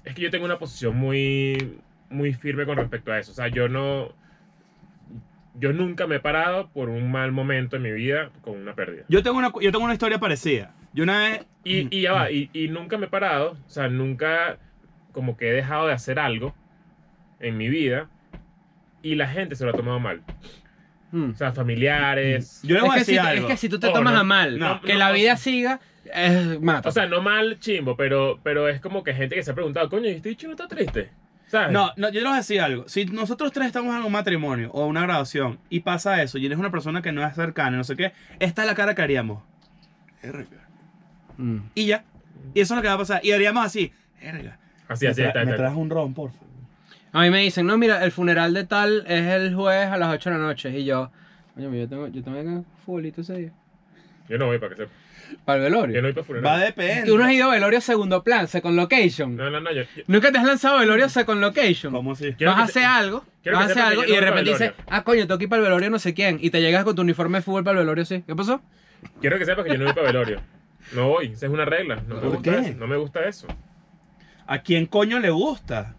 [0.05, 1.78] es que yo tengo una posición muy,
[2.11, 3.32] muy firme con respecto a eso.
[3.32, 4.14] O sea, yo no,
[5.55, 9.05] yo nunca me he parado por un mal momento en mi vida con una pérdida.
[9.09, 10.74] Yo tengo una, yo tengo una historia parecida.
[10.92, 11.46] Yo una vez.
[11.64, 14.59] Y, y ya va, y, y nunca me he parado, o sea, nunca
[15.12, 16.55] como que he dejado de hacer algo
[17.40, 18.11] en mi vida
[19.02, 20.22] y la gente se lo ha tomado mal.
[21.16, 21.30] Mm.
[21.30, 22.60] O sea, familiares.
[22.64, 23.46] Yo le voy a decir si, es algo.
[23.46, 24.20] que si tú te Oh, tomas no.
[24.20, 25.78] a mal, No, que no, la vida siga,
[26.12, 26.88] eh, mata.
[26.88, 29.88] O sea, no mal chimbo, pero, pero es como que gente que se ha preguntado,
[29.88, 31.10] coño, ¿y este bicho no está triste?
[31.46, 31.70] ¿Sabes?
[31.72, 32.88] No, no, yo les voy a decir algo.
[32.88, 36.58] Si nosotros tres estamos en un matrimonio o una graduación y pasa eso y eres
[36.58, 39.40] una persona que no es cercana, no sé qué, esta es la cara que haríamos.
[41.36, 41.58] Mm.
[41.74, 42.04] Y ya.
[42.54, 43.20] Y eso es lo que va a pasar.
[43.24, 43.92] Y haríamos así.
[44.20, 44.58] Erga.
[44.88, 45.62] Así, así, me, está, tra- me está.
[45.64, 46.43] traes un ron, por favor.
[47.14, 50.12] A mí me dicen, no, mira, el funeral de tal es el jueves a las
[50.12, 50.70] 8 de la noche.
[50.78, 51.10] Y yo,
[51.56, 53.52] oye, yo tengo, yo tengo que futbolito ese día.
[54.28, 54.92] Yo no voy para que sepa.
[55.44, 56.02] Para el Yo velorio.
[56.02, 56.60] no voy para Va a funeral.
[56.60, 57.04] depender.
[57.06, 59.36] Tú no has ido a velorio segundo plan, second location.
[59.36, 59.72] No, no, no.
[59.72, 61.92] Yo, yo- Nunca te has lanzado a velorio second location.
[61.92, 62.32] ¿Cómo así?
[62.34, 64.50] Quiero vas a se- hacer algo, quiero vas a hacer algo yo y de repente
[64.50, 66.38] dices, ah, coño, tengo que ir para el velorio no sé quién.
[66.42, 68.22] Y te llegas con tu uniforme de fútbol para el velorio, sí.
[68.26, 68.60] ¿Qué pasó?
[69.20, 70.40] quiero que sepas que yo no voy para velorio.
[70.94, 71.26] No voy.
[71.32, 72.02] Esa es una regla.
[72.08, 72.58] No me ¿Por gusta qué?
[72.70, 72.78] eso.
[72.78, 73.46] No me gusta eso.
[74.46, 75.94] ¿A quién coño le gusta?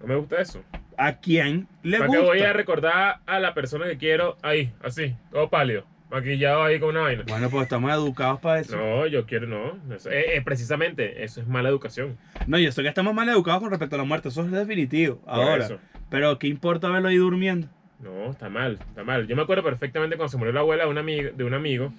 [0.00, 0.62] No me gusta eso.
[0.96, 2.22] ¿A quién le ¿Para gusta?
[2.24, 6.90] voy a recordar a la persona que quiero ahí, así, todo pálido, maquillado ahí con
[6.90, 7.24] una vaina?
[7.26, 8.76] Bueno, pues estamos educados para eso.
[8.76, 9.94] No, yo quiero, no.
[9.94, 12.16] Eso- eh, eh, precisamente, eso es mala educación.
[12.46, 15.20] No, yo sé que estamos mal educados con respecto a la muerte, eso es definitivo.
[15.26, 15.64] Ahora.
[15.64, 15.78] eso.
[16.10, 17.68] Pero ¿qué importa verlo ahí durmiendo?
[18.00, 19.26] No, está mal, está mal.
[19.26, 21.92] Yo me acuerdo perfectamente cuando se murió la abuela de un amigo, de un amigo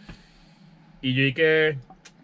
[1.01, 1.77] y yo y que,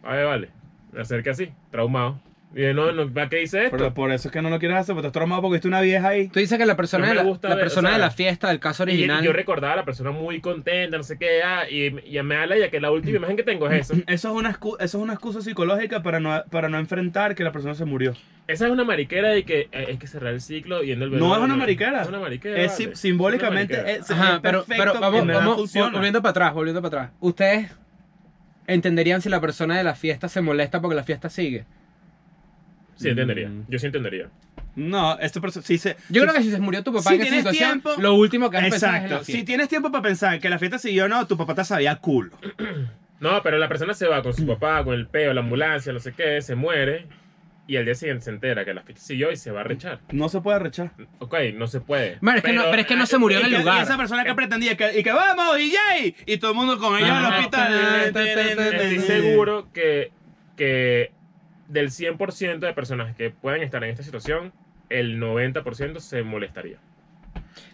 [0.04, 0.50] a ver, vale,
[0.92, 2.20] me acerqué así, traumado.
[2.56, 3.78] Y no, no, ¿para qué hice esto?
[3.78, 5.82] Pero por eso es que no lo quieres hacer, porque estás traumado porque viste una
[5.82, 6.30] vieja ahí.
[6.30, 8.04] Tú dices que la persona, No de, la, gusta la ver, persona o sea, de
[8.06, 9.24] la fiesta del caso Y original.
[9.24, 12.70] yo recordaba a la persona muy contenta, no sé qué, y, y me habla ya
[12.72, 14.02] que la última imagen que tengo es eso.
[14.08, 17.52] Eso es una, eso es una excusa psicológica para no, para no enfrentar que la
[17.52, 18.14] persona se murió.
[18.48, 21.16] Esa es una mariquera de que eh, hay que cerrar el ciclo yendo el No
[21.18, 21.36] velorio.
[21.38, 22.02] es una mariquera.
[22.04, 22.62] Es una mariquera.
[22.62, 22.86] Es vale.
[22.86, 24.04] sim- simbólicamente Es una mariquera.
[24.06, 27.16] es, Ajá, es pero, perfecto, pero vamos, en volviendo para atrás, volviendo para atrás.
[27.20, 27.72] ¿Ustedes
[28.68, 31.66] entenderían si la persona de la fiesta se molesta porque la fiesta sigue?
[32.98, 33.48] Sí, entendería.
[33.50, 33.66] Mm.
[33.70, 34.28] Yo sí entendería.
[34.76, 35.96] No, esto sí se.
[36.10, 38.14] Yo creo que si se murió tu papá si en esa tienes situación, tiempo- lo
[38.14, 39.08] último que es en la Exacto.
[39.08, 39.26] fiesta.
[39.26, 41.96] Si tienes tiempo para pensar que la fiesta siguió o no, tu papá te sabía
[41.96, 42.32] culo.
[43.20, 46.00] No, pero la persona se va con su papá, con el peo, la ambulancia, no
[46.00, 47.08] sé qué, se muere.
[47.66, 50.02] Y al día siguiente se entera que la fiesta siguió y se va a rechar.
[50.12, 50.92] No se puede rechar.
[51.18, 52.20] Ok, no se puede.
[52.22, 53.80] Bueno, es que no- pero es que no se murió en el que- lugar.
[53.80, 56.78] Y esa persona que pretendía que, y que vamos, y yay, y todo el mundo
[56.78, 57.38] con ella en el Ajá.
[57.40, 57.74] hospital.
[58.76, 60.12] Estoy seguro que,
[60.56, 61.12] que
[61.68, 64.54] del 100% de personas que pueden estar en esta situación,
[64.90, 66.78] el 90% se molestaría.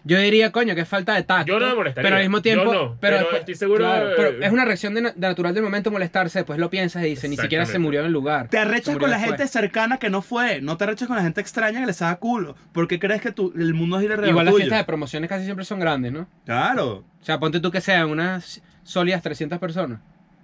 [0.04, 1.46] Yo diría, coño, que es falta de tacto.
[1.52, 2.06] Yo no me molestaría.
[2.06, 2.64] Pero al mismo tiempo.
[2.64, 5.54] Yo no, pero estoy seguro claro, de- pero es una reacción de, na- de natural
[5.54, 6.38] del momento molestarse.
[6.40, 8.48] Después lo piensas y dices, ni siquiera se murió en el lugar.
[8.48, 9.38] Te arrechas con la después.
[9.38, 10.60] gente cercana que no fue.
[10.60, 12.56] No te arrechas con la gente extraña que les haga culo.
[12.72, 15.64] Porque crees que tu- el mundo gira alrededor Igual las fiestas de promociones casi siempre
[15.64, 16.28] son grandes, ¿no?
[16.44, 17.04] Claro.
[17.20, 20.00] O sea, ponte tú que sean unas sólidas 300 personas.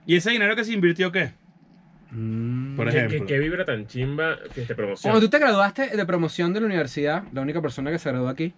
[0.07, 1.32] ¿Y ese dinero que se invirtió qué?
[2.11, 3.18] Por ¿Qué, ejemplo.
[3.20, 5.12] qué, qué vibra tan chimba fiesta de promoción?
[5.12, 8.28] Cuando tú te graduaste de promoción de la universidad, la única persona que se graduó
[8.28, 8.52] aquí,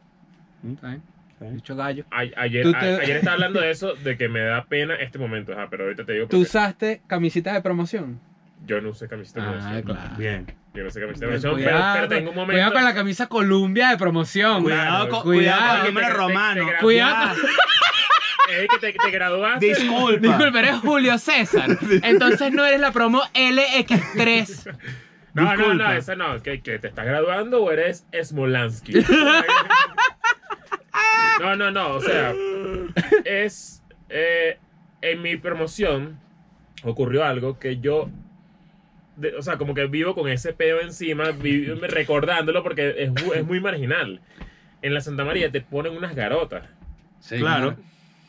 [0.62, 0.72] ¿Mm?
[0.74, 1.02] ¿está bien?
[1.32, 1.56] Está bien.
[1.56, 2.04] Dicho gallo.
[2.10, 5.18] A- ayer, te- a- ayer estaba hablando de eso, de que me da pena este
[5.18, 8.20] momento, ajá, pero ahorita te digo ¿Tú usaste camisita de promoción?
[8.64, 9.82] yo no usé camiseta de Ah, promoción.
[9.82, 10.16] claro.
[10.16, 10.46] Bien.
[10.72, 12.52] Yo no usé camiseta de Cuidado, promoción, pero, pero tengo un momento...
[12.52, 14.62] cuidado con la camisa Columbia de promoción.
[14.62, 16.64] Cuidado, cuidado, cuidado, con el número que te- romano.
[16.66, 17.34] te- te- Cuidado.
[18.52, 19.66] Es que te, te graduaste...
[19.66, 20.26] Disculpa.
[20.28, 21.78] Disculpe, eres Julio César.
[22.02, 24.76] Entonces no eres la promo LX3.
[25.34, 25.84] No, no, Disculpa.
[25.84, 28.92] no, esa no, que, que te estás graduando o eres Smolansky.
[31.40, 32.34] No, no, no, o sea,
[33.24, 33.82] es.
[34.08, 34.58] eh,
[35.00, 36.20] en mi promoción
[36.84, 38.10] ocurrió algo que yo.
[39.16, 43.60] de- o sea, como que vivo con ese peo encima, vi- recordándolo porque es muy
[43.60, 44.20] marginal.
[44.82, 46.64] En la Santa María te ponen unas garotas.
[47.20, 47.76] Sí, Claro.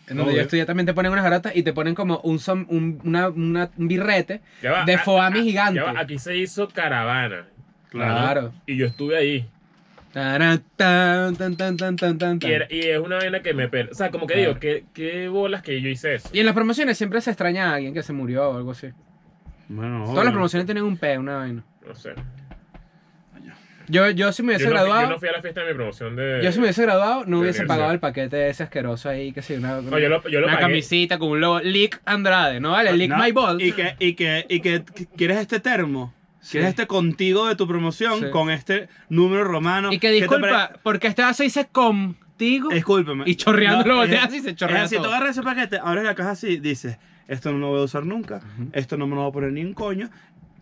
[0.08, 0.36] En donde Obvio.
[0.36, 3.30] yo estudié también te ponen unas garatas y te ponen como un, som- un, una-
[3.30, 5.80] una- un birrete va, de a- gigante.
[5.80, 7.48] va, aquí se hizo caravana.
[7.90, 8.52] Claro.
[8.66, 9.48] Y yo estuve ahí.
[10.12, 12.40] Tan, tan, tan, Y, tan.
[12.44, 13.68] era- y es una vaina que me...
[13.68, 14.50] per- O sea, como que Claro.
[14.50, 16.30] digo, ¿qué, qué bolas que yo hice eso.
[16.34, 18.90] Y en las promociones siempre se extraña a alguien que se murió o algo así.
[19.70, 21.64] Bueno, Todas las promociones tienen un P, una vaina.
[21.88, 22.14] No sé.
[23.94, 25.62] Yo, yo si me hubiese Yo no, fui- graduado, yo no fui a la fiesta
[25.62, 26.42] de mi promoción de...
[26.44, 27.68] yo si me hubiese graduado, no de hubiese universidad.
[27.68, 30.56] pagado el paquete ese asqueroso ahí, que sí, una, No, yo lo, yo lo una
[30.56, 30.68] pagué.
[30.68, 32.92] camisita con un logo, Lick Andrade, ¿no vale?
[32.98, 33.64] Lick No, My Balls.
[33.64, 34.84] Y que, y que, y que
[35.16, 36.14] quieres este termo.
[36.42, 36.54] Sí.
[36.54, 38.26] Quieres este contigo de tu promoción Sí.
[38.32, 39.94] con este número romano.
[39.94, 42.70] Y que ¿Qué te disculpa, pare- porque este vaso dice contigo.
[42.70, 43.24] Discúlpeme.
[43.28, 45.06] Y chorreando lo es- volteas y se chorrea Es así, todo.
[45.06, 46.98] tú agarras ese paquete, abres la caja así, dices,
[47.30, 48.42] esto no lo voy a usar nunca,
[48.74, 50.10] esto no me lo voy a poner ni un coño.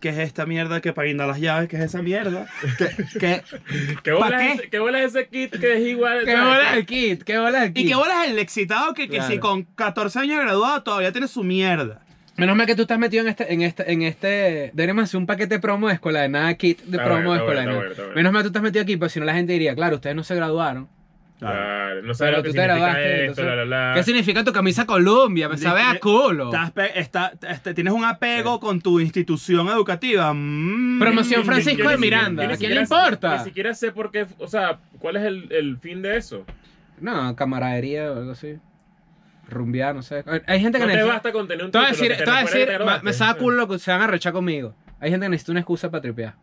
[0.02, 1.68] ¿Qué es esta mierda que para guindar las llaves?
[1.68, 2.46] ¿Qué es esa mierda?
[2.76, 2.88] ¿Qué,
[3.20, 3.42] qué-
[4.02, 4.58] ¿Qué bola, ¿Pa' es qué?
[4.62, 6.24] ese, ¿Qué bola es ese kit que es igual?
[6.24, 7.22] ¿Qué bola el kit?
[7.22, 7.84] ¿Qué bola el kit?
[7.86, 9.32] ¿Y qué bolas el excitado que, que Claro.
[9.32, 12.02] si con 14 años graduado todavía tiene su mierda?
[12.36, 14.70] Menos mal que tú estás metido en este, en este, en este.
[14.74, 17.60] Deberíamos hacer un paquete promo de escuela de nada, kit de Está promo de escuela
[17.60, 17.82] de nada.
[18.16, 20.16] Menos mal que tú estás metido aquí, pues si no la gente diría, claro, ustedes
[20.16, 20.88] no se graduaron.
[21.50, 23.94] Claro, no sabes Pero lo que tú te significa esto, entonces, la, la, la.
[23.94, 25.48] ¿Qué significa tu camisa Columbia?
[25.48, 26.46] Me sabe a culo.
[26.46, 30.32] Estás pe- está- este, tienes un apego con tu institución educativa.
[30.32, 30.98] Mm.
[31.00, 33.38] Promoción Francisco de ni siquiera- Miranda, ¿a quién le importa?
[33.38, 36.44] Ni siquiera sé por qué, o sea, cuál es el, el fin de eso.
[37.00, 38.58] No, camaradería o algo así.
[39.48, 40.24] Rumbear, no sé.
[40.46, 41.12] Hay gente que No te necesita.
[41.12, 42.66] basta con tener un Te voy a título decir, te voy a decir que te
[42.70, 43.04] me, graduaste.
[43.04, 44.74] me saca culo lo que se van a rechar conmigo.
[45.00, 46.34] Hay gente que necesita una excusa para tripear.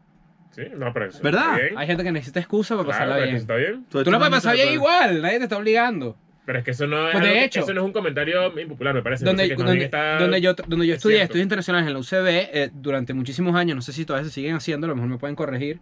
[0.51, 1.51] Sí, no, pero eso ¿Verdad?
[1.53, 1.77] está bien.
[1.77, 3.41] Hay gente que necesita excusa para Claro, pasarla pero que bien.
[3.41, 3.85] está bien.
[3.89, 6.17] Tú la puedes pasar bien igual, nadie te está obligando.
[6.45, 7.93] Pero es que eso no es, Pues de algo que- hecho- eso no es un
[7.93, 9.23] comentario impopular, me parece.
[9.23, 11.25] donde, Me parece que más donde, bien está- donde yo, donde yo es estudié cierto.
[11.31, 14.55] estudios internacionales en la UCB, eh, durante muchísimos años, no sé si todavía se siguen
[14.55, 15.79] haciendo, a lo mejor me pueden corregir,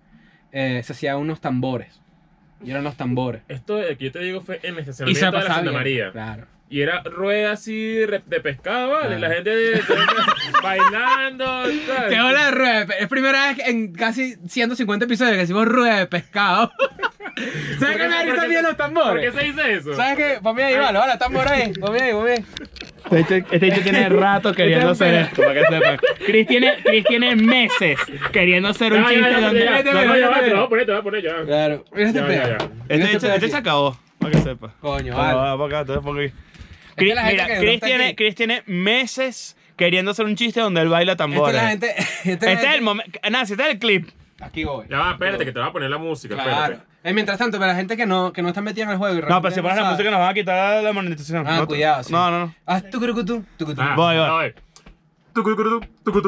[0.51, 2.01] eh, se hacían unos tambores.
[2.61, 3.43] Y eran los tambores.
[3.47, 5.55] Esto de que yo te digo fue en el Y se estacionamiento de la pasaba
[5.55, 5.73] Santa bien.
[5.79, 6.11] María.
[6.11, 6.47] Claro.
[6.69, 9.15] Y era rueda así de, pescado, ¿vale?
[9.15, 9.19] Ah.
[9.19, 9.81] La gente de- de-
[10.61, 11.45] bailando,
[11.87, 12.09] ¿sabes?
[12.13, 15.65] ¿Qué hola de rueda de pe- Es primera vez en casi 150 episodios que decimos
[15.65, 16.71] rueda de pescado.
[17.79, 19.33] ¿Sabes ¿Por qué me da bien los ¿Por qué tambores?
[19.33, 19.93] se dice eso?
[19.95, 20.39] ¿Sabes qué?
[20.41, 21.71] Ponme ahí, vale, vale, tambor ahí.
[21.73, 22.45] Ponme ahí, ponme ahí.
[23.11, 25.99] Este dicho tiene rato queriendo hacer esto, para que sepan.
[26.25, 27.97] Chris tiene, Chris tiene meses
[28.33, 29.63] queriendo hacer un chiste donde...
[29.63, 30.49] ya, Vete, ya, vete, ya, vete, va, vete.
[30.49, 31.45] te lo voy a poner, te lo voy a poner ya.
[31.45, 31.85] Claro.
[31.93, 32.57] Mira este pedo.
[32.89, 34.73] Este, este este se acabó, para que sepa.
[34.81, 36.33] Coño, Va, vale.
[36.97, 40.35] Va, que Chris, gente mira, que no Chris tiene, Chris tiene meses queriendo hacer un
[40.35, 41.55] chiste donde él baila Esta tambores.
[41.55, 41.95] es la gente.
[41.97, 43.19] Esta es la Este es gente- el momento.
[43.29, 44.09] Nancy, este es el clip.
[44.39, 44.85] Aquí voy.
[44.89, 46.35] Ya va, espérate, que te voy a poner la música.
[46.35, 46.49] Claro.
[46.73, 46.83] Espérate.
[47.03, 49.17] Eh, mientras tanto, para la gente que no, que no está metida en el juego.
[49.17, 51.47] y No, pero si pones la sabe- música nos van a quitar la monetización.
[51.47, 52.11] Ah, No, cuidado, sí.
[52.11, 52.55] No, no, no.
[52.65, 53.81] Haz tu curucutú, tucutú.
[53.81, 54.53] Ah, Voy, voy.
[55.33, 56.23] tucutucutú, tum, tum,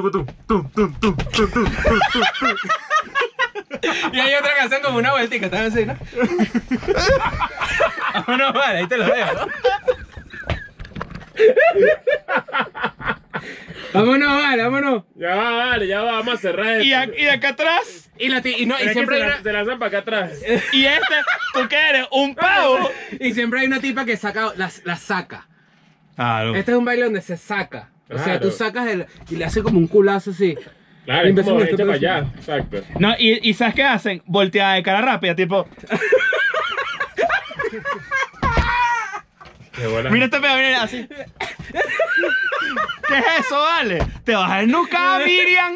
[0.45, 1.71] tum, tum, tum, tum, tum.
[4.13, 5.93] Y hay otra canción como una vueltica, están así, ¿no?
[8.27, 9.47] Vámonos, vale, ahí te lo dejo.
[13.93, 15.03] vámonos, vale, vámonos.
[15.15, 16.83] Ya va, vale, ya va, vamos a cerrar esto.
[16.83, 18.11] Y, a- y de acá atrás.
[18.17, 19.79] Y, la ti- y, no, Pero y es que siempre se, la- una, se lanzan
[19.79, 20.31] para acá atrás.
[20.73, 21.15] Y este,
[21.53, 22.05] ¿tú qué eres?
[22.11, 22.89] ¿Un pavo?
[23.19, 25.47] y siempre hay una tipa que saca, la, la saca.
[26.15, 26.55] Claro.
[26.55, 27.89] Este es un baile donde se saca.
[28.09, 28.39] O sea, Claro.
[28.41, 30.57] tú sacas el, y le hace como un culazo así.
[31.05, 32.25] Claro, es Imbécil, como echa para allá.
[32.35, 32.81] Exacto.
[32.99, 34.21] No, y, y ¿sabes qué hacen?
[34.25, 35.67] Volteada de cara rápida, tipo.
[40.09, 41.07] Mira este pedo, mira, así.
[43.07, 44.05] ¿Qué es eso, vale?
[44.23, 45.75] ¿Te vas a desnucar, Miriam?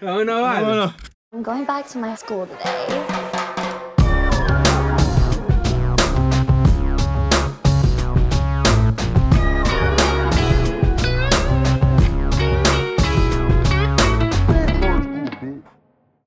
[0.00, 0.60] Vámonos, vale.
[0.62, 0.94] Vámonos.
[1.32, 3.57] I'm going back to my school today.